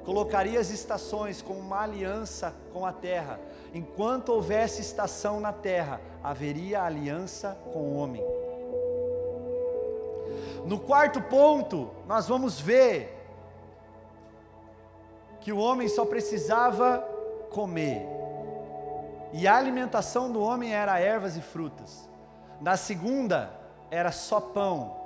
[0.04, 3.38] colocaria as estações como uma aliança com a terra.
[3.74, 8.22] Enquanto houvesse estação na terra, haveria aliança com o homem.
[10.64, 13.18] No quarto ponto, nós vamos ver
[15.40, 16.98] que o homem só precisava
[17.50, 18.06] comer.
[19.32, 22.08] E a alimentação do homem era ervas e frutas.
[22.60, 23.50] Na segunda,
[23.90, 25.01] era só pão.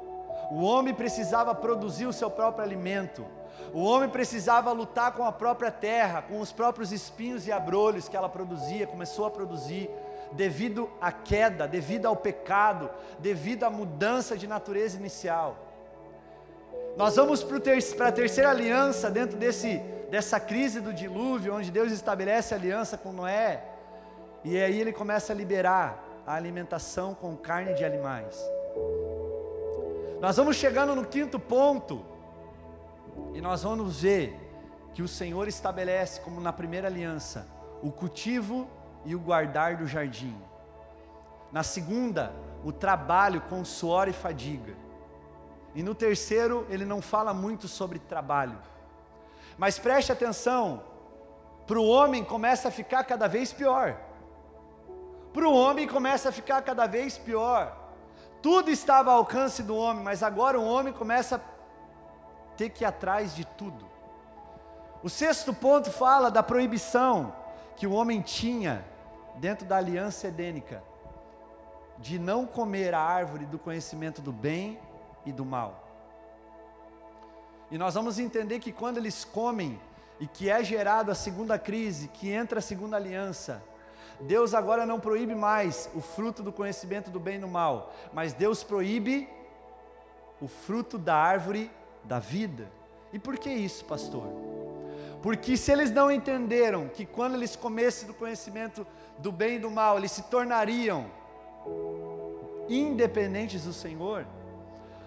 [0.50, 3.26] O homem precisava produzir o seu próprio alimento.
[3.72, 8.16] O homem precisava lutar com a própria terra, com os próprios espinhos e abrolhos que
[8.16, 9.90] ela produzia, começou a produzir,
[10.32, 15.56] devido à queda, devido ao pecado, devido à mudança de natureza inicial.
[16.96, 17.44] Nós vamos
[17.96, 19.78] para a terceira aliança, dentro desse,
[20.10, 23.62] dessa crise do dilúvio, onde Deus estabelece aliança com Noé,
[24.44, 28.42] e aí ele começa a liberar a alimentação com carne de animais.
[30.20, 32.04] Nós vamos chegando no quinto ponto,
[33.34, 34.34] e nós vamos ver
[34.94, 37.46] que o Senhor estabelece, como na primeira aliança,
[37.82, 38.66] o cultivo
[39.04, 40.34] e o guardar do jardim.
[41.52, 42.32] Na segunda,
[42.64, 44.74] o trabalho com suor e fadiga.
[45.74, 48.58] E no terceiro, ele não fala muito sobre trabalho.
[49.58, 50.82] Mas preste atenção,
[51.66, 53.98] para o homem começa a ficar cada vez pior.
[55.34, 57.85] Para o homem começa a ficar cada vez pior.
[58.42, 61.40] Tudo estava ao alcance do homem, mas agora o homem começa a
[62.56, 63.86] ter que ir atrás de tudo.
[65.02, 67.34] O sexto ponto fala da proibição
[67.76, 68.84] que o homem tinha
[69.36, 70.82] dentro da aliança edênica
[71.98, 74.78] de não comer a árvore do conhecimento do bem
[75.24, 75.84] e do mal.
[77.70, 79.80] E nós vamos entender que quando eles comem
[80.20, 83.62] e que é gerado a segunda crise, que entra a segunda aliança,
[84.20, 88.32] Deus agora não proíbe mais o fruto do conhecimento do bem e do mal, mas
[88.32, 89.28] Deus proíbe
[90.40, 91.70] o fruto da árvore
[92.04, 92.68] da vida.
[93.12, 94.26] E por que isso, pastor?
[95.22, 98.86] Porque se eles não entenderam que quando eles comessem do conhecimento
[99.18, 101.06] do bem e do mal, eles se tornariam
[102.68, 104.26] independentes do Senhor,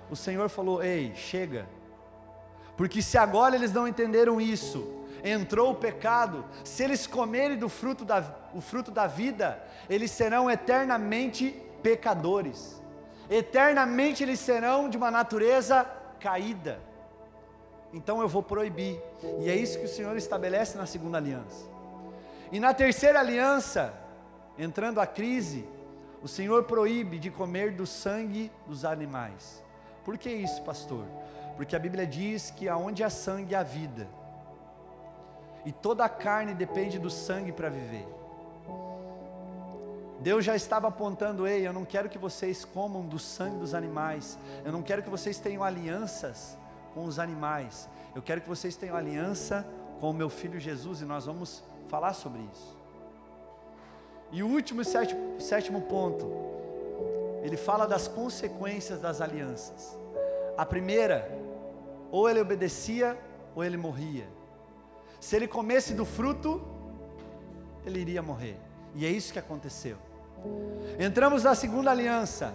[0.09, 1.67] o Senhor falou: Ei, chega.
[2.75, 8.05] Porque se agora eles não entenderam isso, entrou o pecado, se eles comerem do fruto
[8.05, 12.81] da, o fruto da vida, eles serão eternamente pecadores,
[13.29, 15.85] eternamente eles serão de uma natureza
[16.19, 16.89] caída
[17.93, 19.01] então eu vou proibir.
[19.39, 21.67] E é isso que o Senhor estabelece na segunda aliança.
[22.51, 23.93] E na terceira aliança,
[24.57, 25.67] entrando a crise,
[26.21, 29.63] o Senhor proíbe de comer do sangue dos animais.
[30.03, 31.05] Por que isso, pastor?
[31.55, 34.07] Porque a Bíblia diz que aonde há sangue há vida.
[35.65, 38.07] E toda a carne depende do sangue para viver.
[40.19, 44.37] Deus já estava apontando, ei, eu não quero que vocês comam do sangue dos animais.
[44.65, 46.57] Eu não quero que vocês tenham alianças
[46.93, 47.87] com os animais.
[48.13, 49.65] Eu quero que vocês tenham aliança
[49.99, 52.77] com o meu filho Jesus e nós vamos falar sobre isso.
[54.31, 56.29] E o último sétimo, sétimo ponto,
[57.41, 59.97] ele fala das consequências das alianças.
[60.57, 61.31] A primeira,
[62.11, 63.17] ou ele obedecia
[63.55, 64.27] ou ele morria.
[65.19, 66.61] Se ele comesse do fruto,
[67.85, 68.57] ele iria morrer.
[68.95, 69.97] E é isso que aconteceu.
[70.99, 72.53] Entramos na segunda aliança.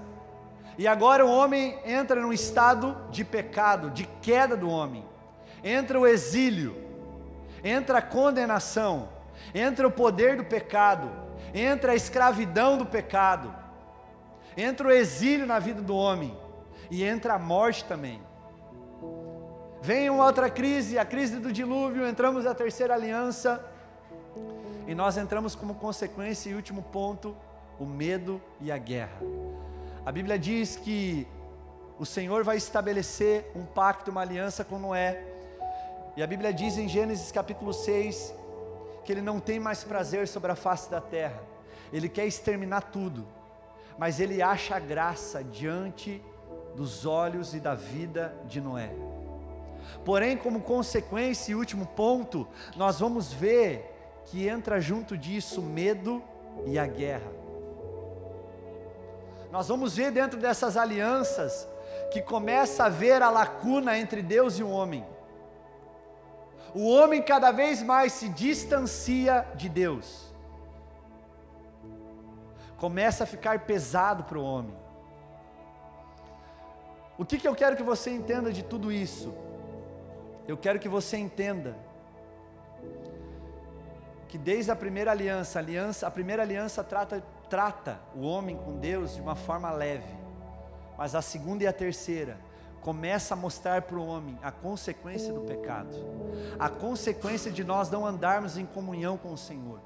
[0.77, 5.05] E agora o homem entra num estado de pecado, de queda do homem.
[5.63, 6.77] Entra o exílio,
[7.63, 9.09] entra a condenação.
[9.55, 11.11] entra o poder do pecado,
[11.53, 13.55] entra a escravidão do pecado,
[14.57, 16.37] entra o exílio na vida do homem
[16.91, 18.21] e entra a morte também.
[19.85, 23.63] Vem uma outra crise, a crise do dilúvio, entramos na terceira aliança
[24.87, 27.37] e nós entramos como consequência e último ponto,
[27.79, 29.21] o medo e a guerra.
[30.07, 31.29] A Bíblia diz que
[31.99, 35.23] o Senhor vai estabelecer um pacto, uma aliança com Noé.
[36.17, 38.35] E a Bíblia diz em Gênesis capítulo 6
[39.05, 41.43] que ele não tem mais prazer sobre a face da terra.
[41.93, 43.27] Ele quer exterminar tudo.
[43.99, 46.23] Mas ele acha graça diante
[46.75, 48.91] dos olhos e da vida de Noé.
[50.05, 53.91] Porém, como consequência e último ponto, nós vamos ver
[54.27, 56.23] que entra junto disso medo
[56.67, 57.31] e a guerra.
[59.51, 61.69] Nós vamos ver dentro dessas alianças
[62.13, 65.05] que começa a ver a lacuna entre Deus e o homem.
[66.75, 70.35] O homem cada vez mais se distancia de Deus.
[72.79, 74.77] Começa a ficar pesado para o homem.
[77.17, 79.33] O que, que eu quero que você entenda de tudo isso?
[80.47, 81.77] Eu quero que você entenda
[84.29, 88.79] que desde a primeira aliança, a, aliança, a primeira aliança trata, trata o homem com
[88.79, 90.13] Deus de uma forma leve.
[90.99, 92.39] Mas a segunda e a terceira
[92.83, 95.95] começa a mostrar para o homem a consequência do pecado,
[96.59, 99.81] a consequência de nós não andarmos em comunhão com o Senhor.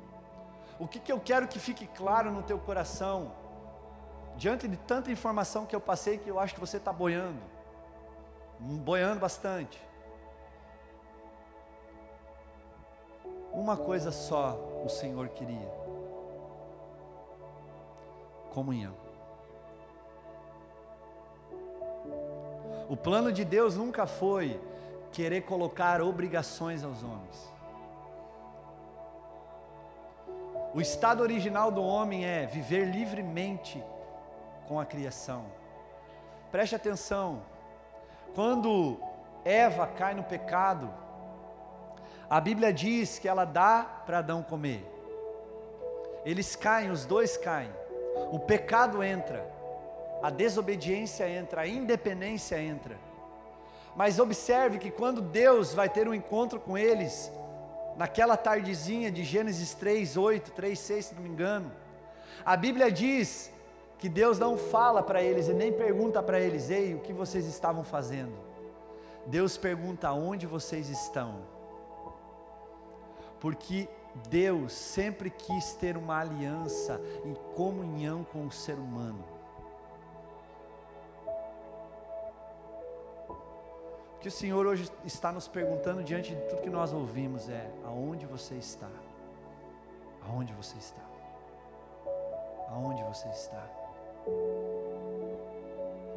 [0.81, 3.33] O que, que eu quero que fique claro no teu coração,
[4.37, 7.41] diante de tanta informação que eu passei, que eu acho que você está boiando,
[8.59, 9.88] boiando bastante.
[13.53, 15.71] Uma coisa só o Senhor queria:
[18.53, 18.95] comunhão.
[22.89, 24.61] O plano de Deus nunca foi
[25.13, 27.53] querer colocar obrigações aos homens.
[30.75, 33.83] O estado original do homem é viver livremente
[34.67, 35.47] com a criação.
[36.51, 37.43] Preste atenção,
[38.35, 38.99] quando
[39.45, 40.93] Eva cai no pecado,
[42.29, 44.85] a Bíblia diz que ela dá para Adão comer.
[46.25, 47.71] Eles caem, os dois caem.
[48.33, 49.59] O pecado entra
[50.23, 52.99] a desobediência entra, a independência entra.
[53.95, 57.31] Mas observe que quando Deus vai ter um encontro com eles,
[57.97, 61.71] naquela tardezinha de Gênesis 3, 8, 3, 6, se não me engano,
[62.45, 63.51] a Bíblia diz
[63.99, 67.47] que Deus não fala para eles e nem pergunta para eles, ei, o que vocês
[67.47, 68.35] estavam fazendo?
[69.27, 71.58] Deus pergunta onde vocês estão.
[73.41, 73.89] Porque
[74.29, 79.25] Deus sempre quis ter uma aliança em comunhão com o ser humano.
[84.17, 87.71] O que o Senhor hoje está nos perguntando diante de tudo que nós ouvimos é:
[87.85, 88.91] aonde você está?
[90.29, 91.03] Aonde você está?
[92.71, 93.65] Aonde você está?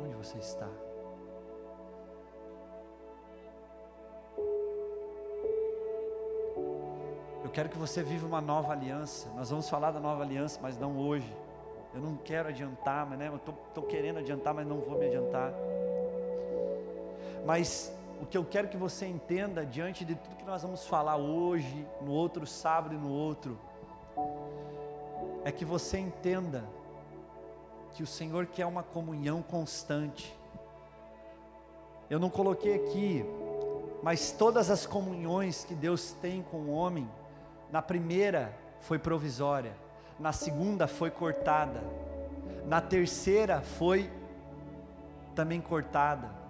[0.03, 0.67] Onde você está?
[7.52, 9.30] Quero que você viva uma nova aliança.
[9.36, 11.32] Nós vamos falar da nova aliança, mas não hoje.
[11.93, 15.54] Eu não quero adiantar, mas né, eu estou querendo adiantar, mas não vou me adiantar.
[17.45, 21.18] Mas o que eu quero que você entenda diante de tudo que nós vamos falar
[21.18, 23.60] hoje, no outro sábado e no outro,
[25.43, 26.64] é que você entenda
[27.93, 30.34] que o Senhor quer uma comunhão constante.
[32.10, 33.26] Eu não coloquei aqui,
[34.02, 37.10] mas todas as comunhões que Deus tem com o homem,
[37.72, 39.74] na primeira foi provisória,
[40.19, 41.82] na segunda foi cortada,
[42.65, 44.11] na terceira foi
[45.34, 46.41] também cortada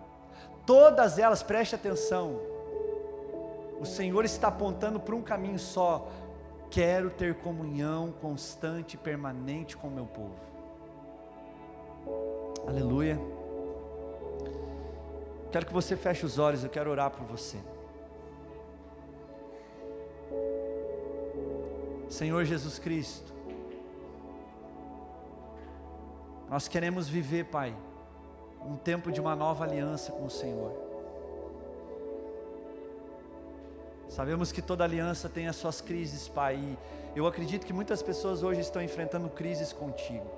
[0.65, 2.39] todas elas, preste atenção,
[3.79, 6.07] o Senhor está apontando para um caminho só:
[6.69, 10.35] quero ter comunhão constante e permanente com o meu povo.
[12.67, 13.19] Aleluia.
[15.51, 17.57] Quero que você feche os olhos, eu quero orar por você.
[22.21, 23.33] Senhor Jesus Cristo,
[26.47, 27.75] nós queremos viver, Pai
[28.63, 30.71] um tempo de uma nova aliança com o Senhor.
[34.07, 36.57] Sabemos que toda aliança tem as suas crises, Pai.
[36.57, 36.77] E
[37.17, 40.29] eu acredito que muitas pessoas hoje estão enfrentando crises contigo.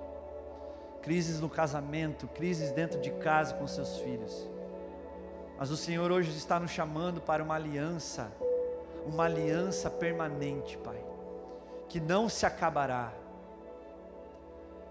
[1.02, 4.48] Crises no casamento, crises dentro de casa com seus filhos.
[5.58, 8.32] Mas o Senhor hoje está nos chamando para uma aliança,
[9.06, 11.03] uma aliança permanente, Pai,
[11.94, 13.14] que não se acabará.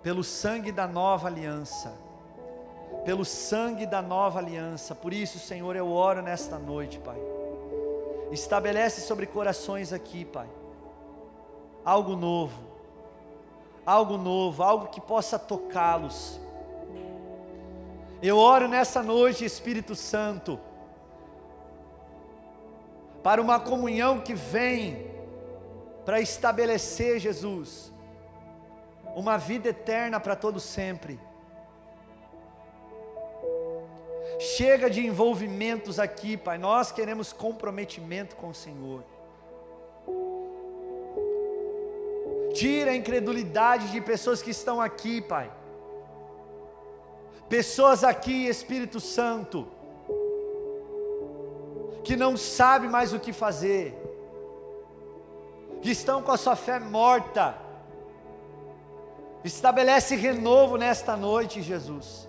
[0.05, 1.92] Pelo sangue da nova aliança
[3.05, 4.94] pelo sangue da nova aliança.
[4.94, 7.18] Por isso, Senhor, eu oro nesta noite, Pai.
[8.30, 10.48] Estabelece sobre corações aqui, Pai.
[11.84, 12.62] algo novo,
[13.84, 16.40] algo novo, algo que possa tocá-los.
[18.22, 20.61] Eu oro nessa noite, Espírito Santo,
[23.20, 25.12] para uma comunhão que vem
[26.05, 27.92] para estabelecer, Jesus,
[29.14, 31.18] uma vida eterna para todo sempre.
[34.38, 36.59] Chega de envolvimentos aqui, Pai.
[36.59, 39.05] Nós queremos comprometimento com o Senhor.
[42.53, 45.50] Tira a incredulidade de pessoas que estão aqui, Pai.
[47.48, 49.68] Pessoas aqui, Espírito Santo,
[52.03, 53.94] que não sabe mais o que fazer,
[55.83, 57.57] que estão com a sua fé morta.
[59.45, 62.28] Estabelece renovo nesta noite, Jesus.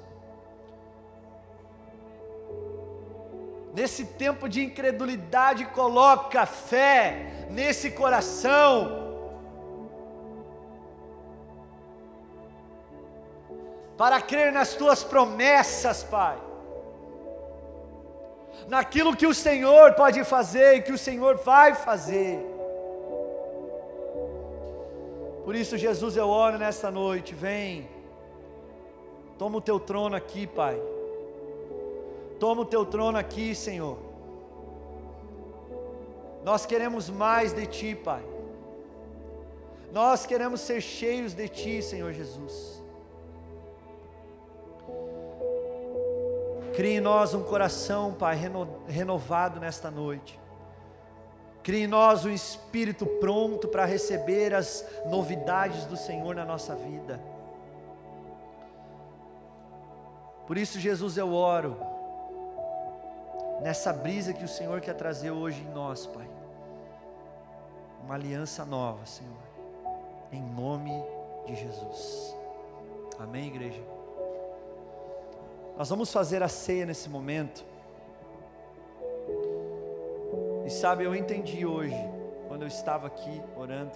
[3.76, 9.02] Nesse tempo de incredulidade, coloca fé nesse coração
[13.96, 16.38] para crer nas tuas promessas, Pai,
[18.68, 22.53] naquilo que o Senhor pode fazer e que o Senhor vai fazer.
[25.44, 27.88] Por isso, Jesus, eu oro nesta noite, vem,
[29.38, 30.82] toma o teu trono aqui, Pai,
[32.40, 33.98] toma o teu trono aqui, Senhor.
[36.44, 38.24] Nós queremos mais de Ti, Pai.
[39.92, 42.82] Nós queremos ser cheios de Ti, Senhor Jesus.
[46.74, 50.40] Crie em nós um coração, Pai, reno, renovado nesta noite.
[51.64, 57.20] Crie em nós um espírito pronto para receber as novidades do Senhor na nossa vida.
[60.46, 61.78] Por isso, Jesus, eu oro,
[63.62, 66.28] nessa brisa que o Senhor quer trazer hoje em nós, Pai.
[68.04, 69.32] Uma aliança nova, Senhor,
[70.34, 70.92] em nome
[71.46, 72.36] de Jesus.
[73.18, 73.82] Amém, igreja?
[75.78, 77.64] Nós vamos fazer a ceia nesse momento.
[80.66, 81.98] E sabe, eu entendi hoje,
[82.48, 83.92] quando eu estava aqui orando,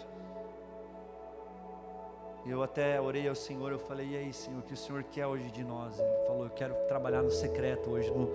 [2.46, 5.26] eu até orei ao Senhor, eu falei, e aí Senhor, o que o Senhor quer
[5.28, 5.98] hoje de nós?
[5.98, 8.30] Ele falou, eu quero trabalhar no secreto hoje, no,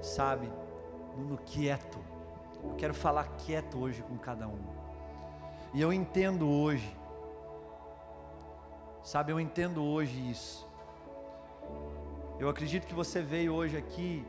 [0.00, 0.48] sabe,
[1.16, 1.98] no, no quieto.
[2.62, 4.58] Eu quero falar quieto hoje com cada um.
[5.74, 6.96] E eu entendo hoje,
[9.02, 10.68] sabe, eu entendo hoje isso.
[12.38, 14.24] Eu acredito que você veio hoje aqui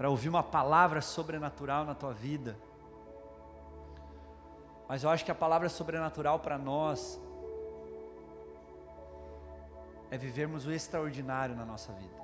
[0.00, 2.56] para ouvir uma palavra sobrenatural na tua vida.
[4.88, 7.20] Mas eu acho que a palavra sobrenatural para nós
[10.10, 12.14] é vivermos o extraordinário na nossa vida.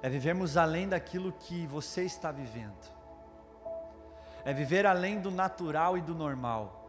[0.00, 2.94] É vivermos além daquilo que você está vivendo.
[4.44, 6.88] É viver além do natural e do normal.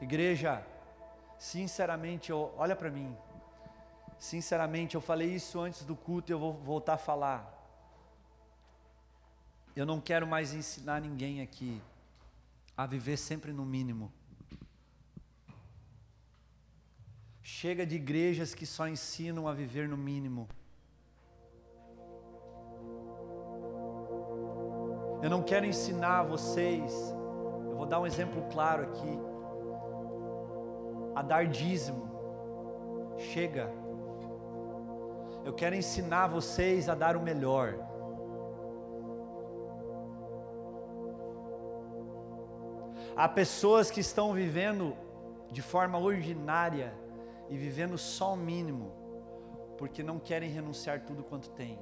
[0.00, 0.64] Igreja,
[1.38, 3.14] sinceramente, olha para mim.
[4.24, 7.40] Sinceramente, eu falei isso antes do culto e eu vou voltar a falar.
[9.76, 11.78] Eu não quero mais ensinar ninguém aqui
[12.74, 14.10] a viver sempre no mínimo.
[17.42, 20.48] Chega de igrejas que só ensinam a viver no mínimo.
[25.22, 26.90] Eu não quero ensinar vocês,
[27.66, 29.18] eu vou dar um exemplo claro aqui
[31.14, 32.08] a dar dízimo.
[33.18, 33.83] Chega.
[35.44, 37.74] Eu quero ensinar vocês a dar o melhor.
[43.14, 44.96] Há pessoas que estão vivendo
[45.52, 46.94] de forma ordinária
[47.48, 48.90] e vivendo só o mínimo,
[49.76, 51.78] porque não querem renunciar tudo quanto têm.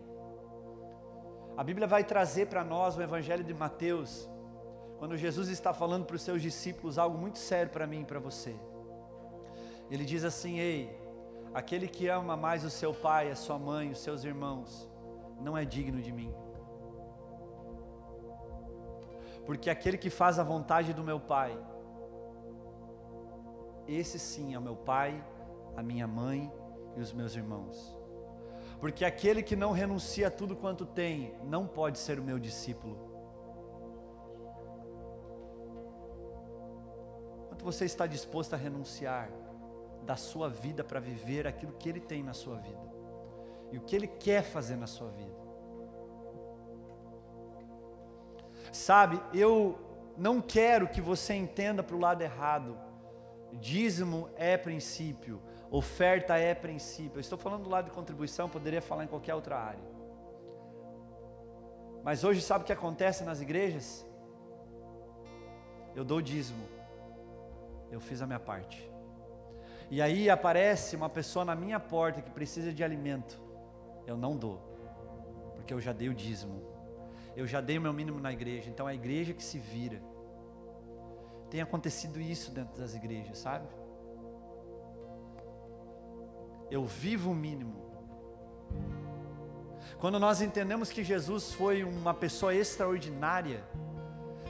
[1.56, 4.28] A Bíblia vai trazer para nós o Evangelho de Mateus,
[4.98, 8.18] quando Jesus está falando para os seus discípulos algo muito sério para mim e para
[8.18, 8.54] você.
[9.90, 11.01] Ele diz assim: Ei,
[11.54, 14.88] aquele que ama mais o seu pai, a sua mãe, os seus irmãos,
[15.40, 16.32] não é digno de mim.
[19.44, 21.58] Porque aquele que faz a vontade do meu pai,
[23.86, 25.22] esse sim é o meu pai,
[25.76, 26.50] a minha mãe
[26.96, 27.96] e os meus irmãos.
[28.80, 32.96] Porque aquele que não renuncia a tudo quanto tem, não pode ser o meu discípulo.
[37.48, 39.30] Quanto você está disposto a renunciar?
[40.04, 42.92] Da sua vida para viver aquilo que Ele tem na sua vida
[43.70, 45.42] e o que Ele quer fazer na sua vida.
[48.70, 49.78] Sabe, eu
[50.16, 52.78] não quero que você entenda para o lado errado.
[53.52, 55.40] Dízimo é princípio,
[55.70, 57.16] oferta é princípio.
[57.16, 59.92] Eu estou falando do lado de contribuição, poderia falar em qualquer outra área.
[62.02, 64.06] Mas hoje sabe o que acontece nas igrejas?
[65.94, 66.66] Eu dou dízimo.
[67.90, 68.91] Eu fiz a minha parte.
[69.92, 73.38] E aí aparece uma pessoa na minha porta que precisa de alimento.
[74.06, 74.58] Eu não dou.
[75.54, 76.62] Porque eu já dei o dízimo.
[77.36, 78.70] Eu já dei o meu mínimo na igreja.
[78.70, 80.00] Então é a igreja que se vira.
[81.50, 83.68] Tem acontecido isso dentro das igrejas, sabe?
[86.70, 87.76] Eu vivo o mínimo.
[89.98, 93.62] Quando nós entendemos que Jesus foi uma pessoa extraordinária,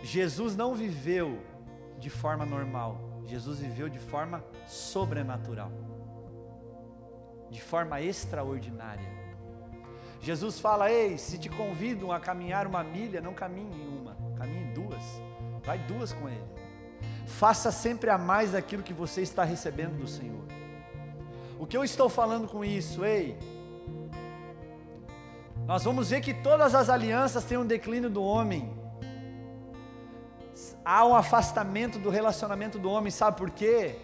[0.04, 1.40] Jesus não viveu
[1.98, 5.70] de forma normal, Jesus viveu de forma sobrenatural,
[7.50, 9.22] de forma extraordinária.
[10.20, 15.02] Jesus fala: Ei, se te convidam a caminhar uma milha, não caminhe uma, caminhe duas,
[15.64, 16.52] vai duas com Ele.
[17.26, 20.44] Faça sempre a mais daquilo que você está recebendo do Senhor.
[21.58, 23.38] O que eu estou falando com isso, ei?
[25.66, 28.81] Nós vamos ver que todas as alianças têm um declínio do homem.
[30.84, 33.96] Há um afastamento do relacionamento do homem, sabe por quê?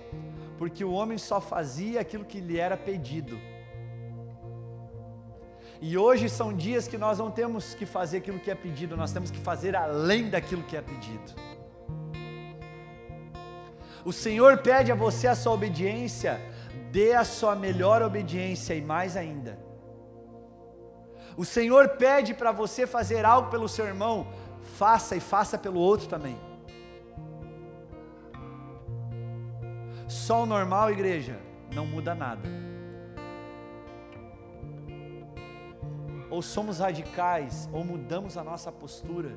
[0.57, 3.39] Porque o homem só fazia aquilo que lhe era pedido.
[5.81, 9.13] E hoje são dias que nós não temos que fazer aquilo que é pedido, nós
[9.13, 11.35] temos que fazer além daquilo que é pedido.
[14.05, 16.41] O Senhor pede a você a sua obediência,
[16.91, 19.69] dê a sua melhor obediência e mais ainda
[21.39, 24.27] o Senhor pede para você fazer algo pelo seu irmão,
[24.77, 26.37] faça e faça pelo outro também.
[30.09, 31.39] Só o normal, igreja,
[31.75, 32.43] não muda nada.
[36.31, 39.37] Ou somos radicais, ou mudamos a nossa postura,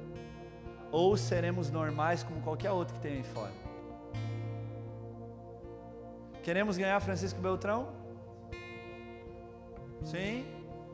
[0.92, 3.54] ou seremos normais como qualquer outro que tem aí fora.
[6.42, 7.90] Queremos ganhar Francisco Beltrão?
[10.04, 10.46] Sim?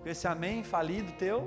[0.08, 1.46] com esse amém falido teu,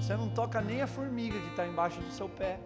[0.00, 2.58] você não toca nem a formiga que está embaixo do seu pé.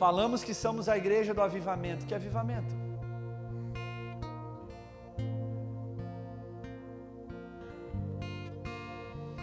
[0.00, 2.06] Falamos que somos a igreja do avivamento.
[2.06, 2.74] Que avivamento?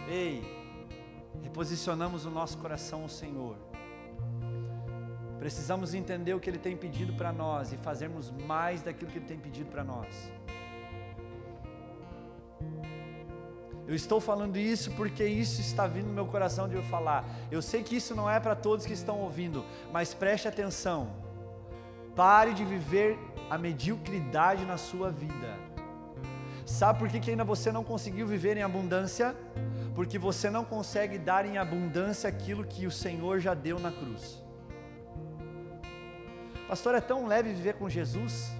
[0.08, 0.42] Ei,
[1.44, 3.56] reposicionamos o nosso coração ao Senhor.
[5.38, 9.26] Precisamos entender o que Ele tem pedido para nós e fazermos mais daquilo que Ele
[9.26, 10.28] tem pedido para nós.
[13.88, 17.24] Eu estou falando isso porque isso está vindo no meu coração de eu falar.
[17.50, 21.08] Eu sei que isso não é para todos que estão ouvindo, mas preste atenção.
[22.14, 23.18] Pare de viver
[23.48, 25.56] a mediocridade na sua vida.
[26.66, 29.34] Sabe por que, que ainda você não conseguiu viver em abundância?
[29.94, 34.44] Porque você não consegue dar em abundância aquilo que o Senhor já deu na cruz.
[36.68, 38.52] Pastor, é tão leve viver com Jesus.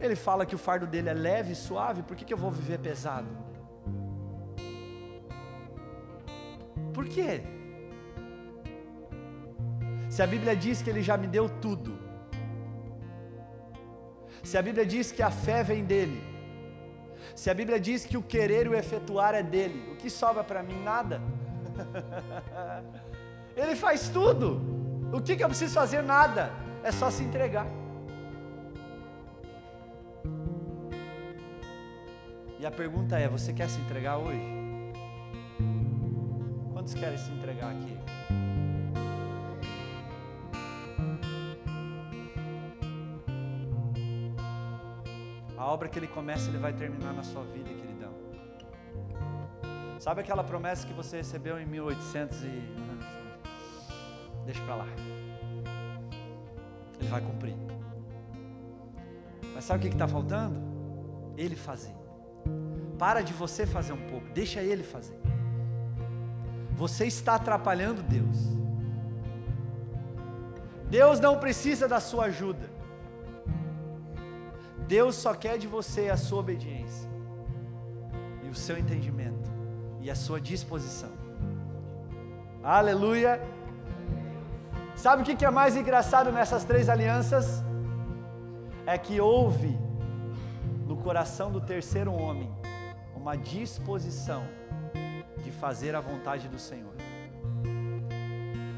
[0.00, 2.50] Ele fala que o fardo dele é leve e suave, por que, que eu vou
[2.50, 3.47] viver pesado?
[6.98, 7.40] Por quê?
[10.10, 11.96] Se a Bíblia diz que ele já me deu tudo,
[14.42, 16.20] se a Bíblia diz que a fé vem dele,
[17.36, 20.42] se a Bíblia diz que o querer e o efetuar é dele, o que sobra
[20.42, 20.82] para mim?
[20.82, 21.22] Nada.
[23.56, 24.60] ele faz tudo.
[25.12, 26.02] O que, que eu preciso fazer?
[26.02, 26.50] Nada
[26.82, 27.68] é só se entregar.
[32.58, 34.57] E a pergunta é: você quer se entregar hoje?
[36.88, 37.98] Quantos querem se entregar aqui?
[45.54, 48.14] A obra que ele começa, ele vai terminar na sua vida, queridão.
[49.98, 52.62] Sabe aquela promessa que você recebeu em 1800 e.
[54.46, 54.86] Deixa para lá.
[56.98, 57.54] Ele vai cumprir.
[59.54, 60.58] Mas sabe o que está faltando?
[61.36, 61.94] Ele fazer.
[62.98, 65.27] Para de você fazer um pouco, deixa ele fazer.
[66.78, 68.38] Você está atrapalhando Deus.
[70.88, 72.70] Deus não precisa da sua ajuda.
[74.86, 77.10] Deus só quer de você a sua obediência,
[78.44, 79.50] e o seu entendimento,
[80.00, 81.10] e a sua disposição.
[82.62, 83.42] Aleluia.
[84.94, 87.62] Sabe o que é mais engraçado nessas três alianças?
[88.86, 89.76] É que houve
[90.86, 92.48] no coração do terceiro homem
[93.16, 94.44] uma disposição
[95.58, 96.94] fazer a vontade do Senhor.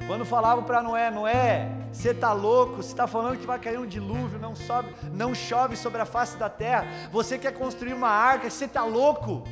[0.06, 3.86] Quando falavam para Noé, Noé, você está louco, você está falando que vai cair um
[3.86, 8.50] dilúvio, não, sobe, não chove sobre a face da terra, você quer construir uma arca,
[8.50, 9.44] você está louco.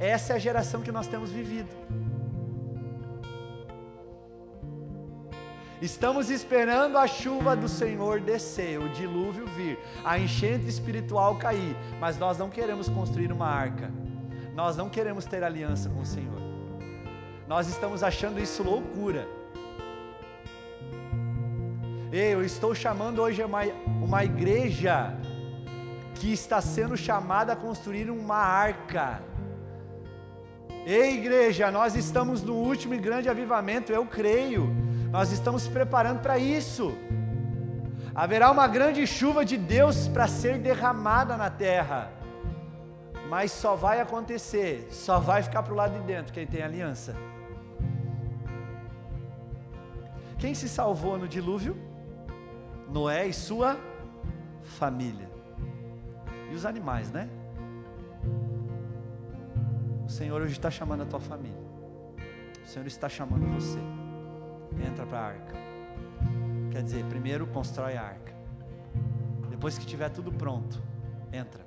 [0.00, 1.68] Essa é a geração que nós temos vivido.
[5.80, 12.18] Estamos esperando a chuva do Senhor descer, o dilúvio vir, a enchente espiritual cair, mas
[12.18, 13.92] nós não queremos construir uma arca,
[14.54, 16.40] nós não queremos ter aliança com o Senhor,
[17.48, 19.26] nós estamos achando isso loucura.
[22.12, 23.62] Ei, eu estou chamando hoje uma,
[24.02, 25.16] uma igreja
[26.14, 29.22] que está sendo chamada a construir uma arca.
[30.84, 34.68] Ei, igreja, nós estamos no último e grande avivamento, eu creio.
[35.10, 36.94] Nós estamos se preparando para isso.
[38.14, 42.12] Haverá uma grande chuva de Deus para ser derramada na terra.
[43.30, 47.14] Mas só vai acontecer, só vai ficar para o lado de dentro quem tem aliança.
[50.38, 51.76] Quem se salvou no dilúvio?
[52.88, 53.76] Noé e sua
[54.62, 55.28] família.
[56.50, 57.28] E os animais, né?
[60.06, 61.68] O Senhor hoje está chamando a tua família.
[62.64, 63.80] O Senhor está chamando você.
[64.86, 65.54] Entra para a arca.
[66.70, 68.32] Quer dizer, primeiro constrói a arca.
[69.50, 70.80] Depois que tiver tudo pronto,
[71.32, 71.66] entra.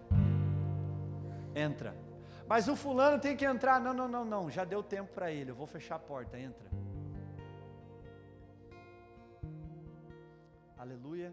[1.54, 1.94] Entra.
[2.48, 3.82] Mas o fulano tem que entrar.
[3.82, 4.50] Não, não, não, não.
[4.50, 5.52] Já deu tempo para ele.
[5.52, 6.40] Eu vou fechar a porta.
[6.40, 6.70] Entra.
[10.82, 11.32] Aleluia.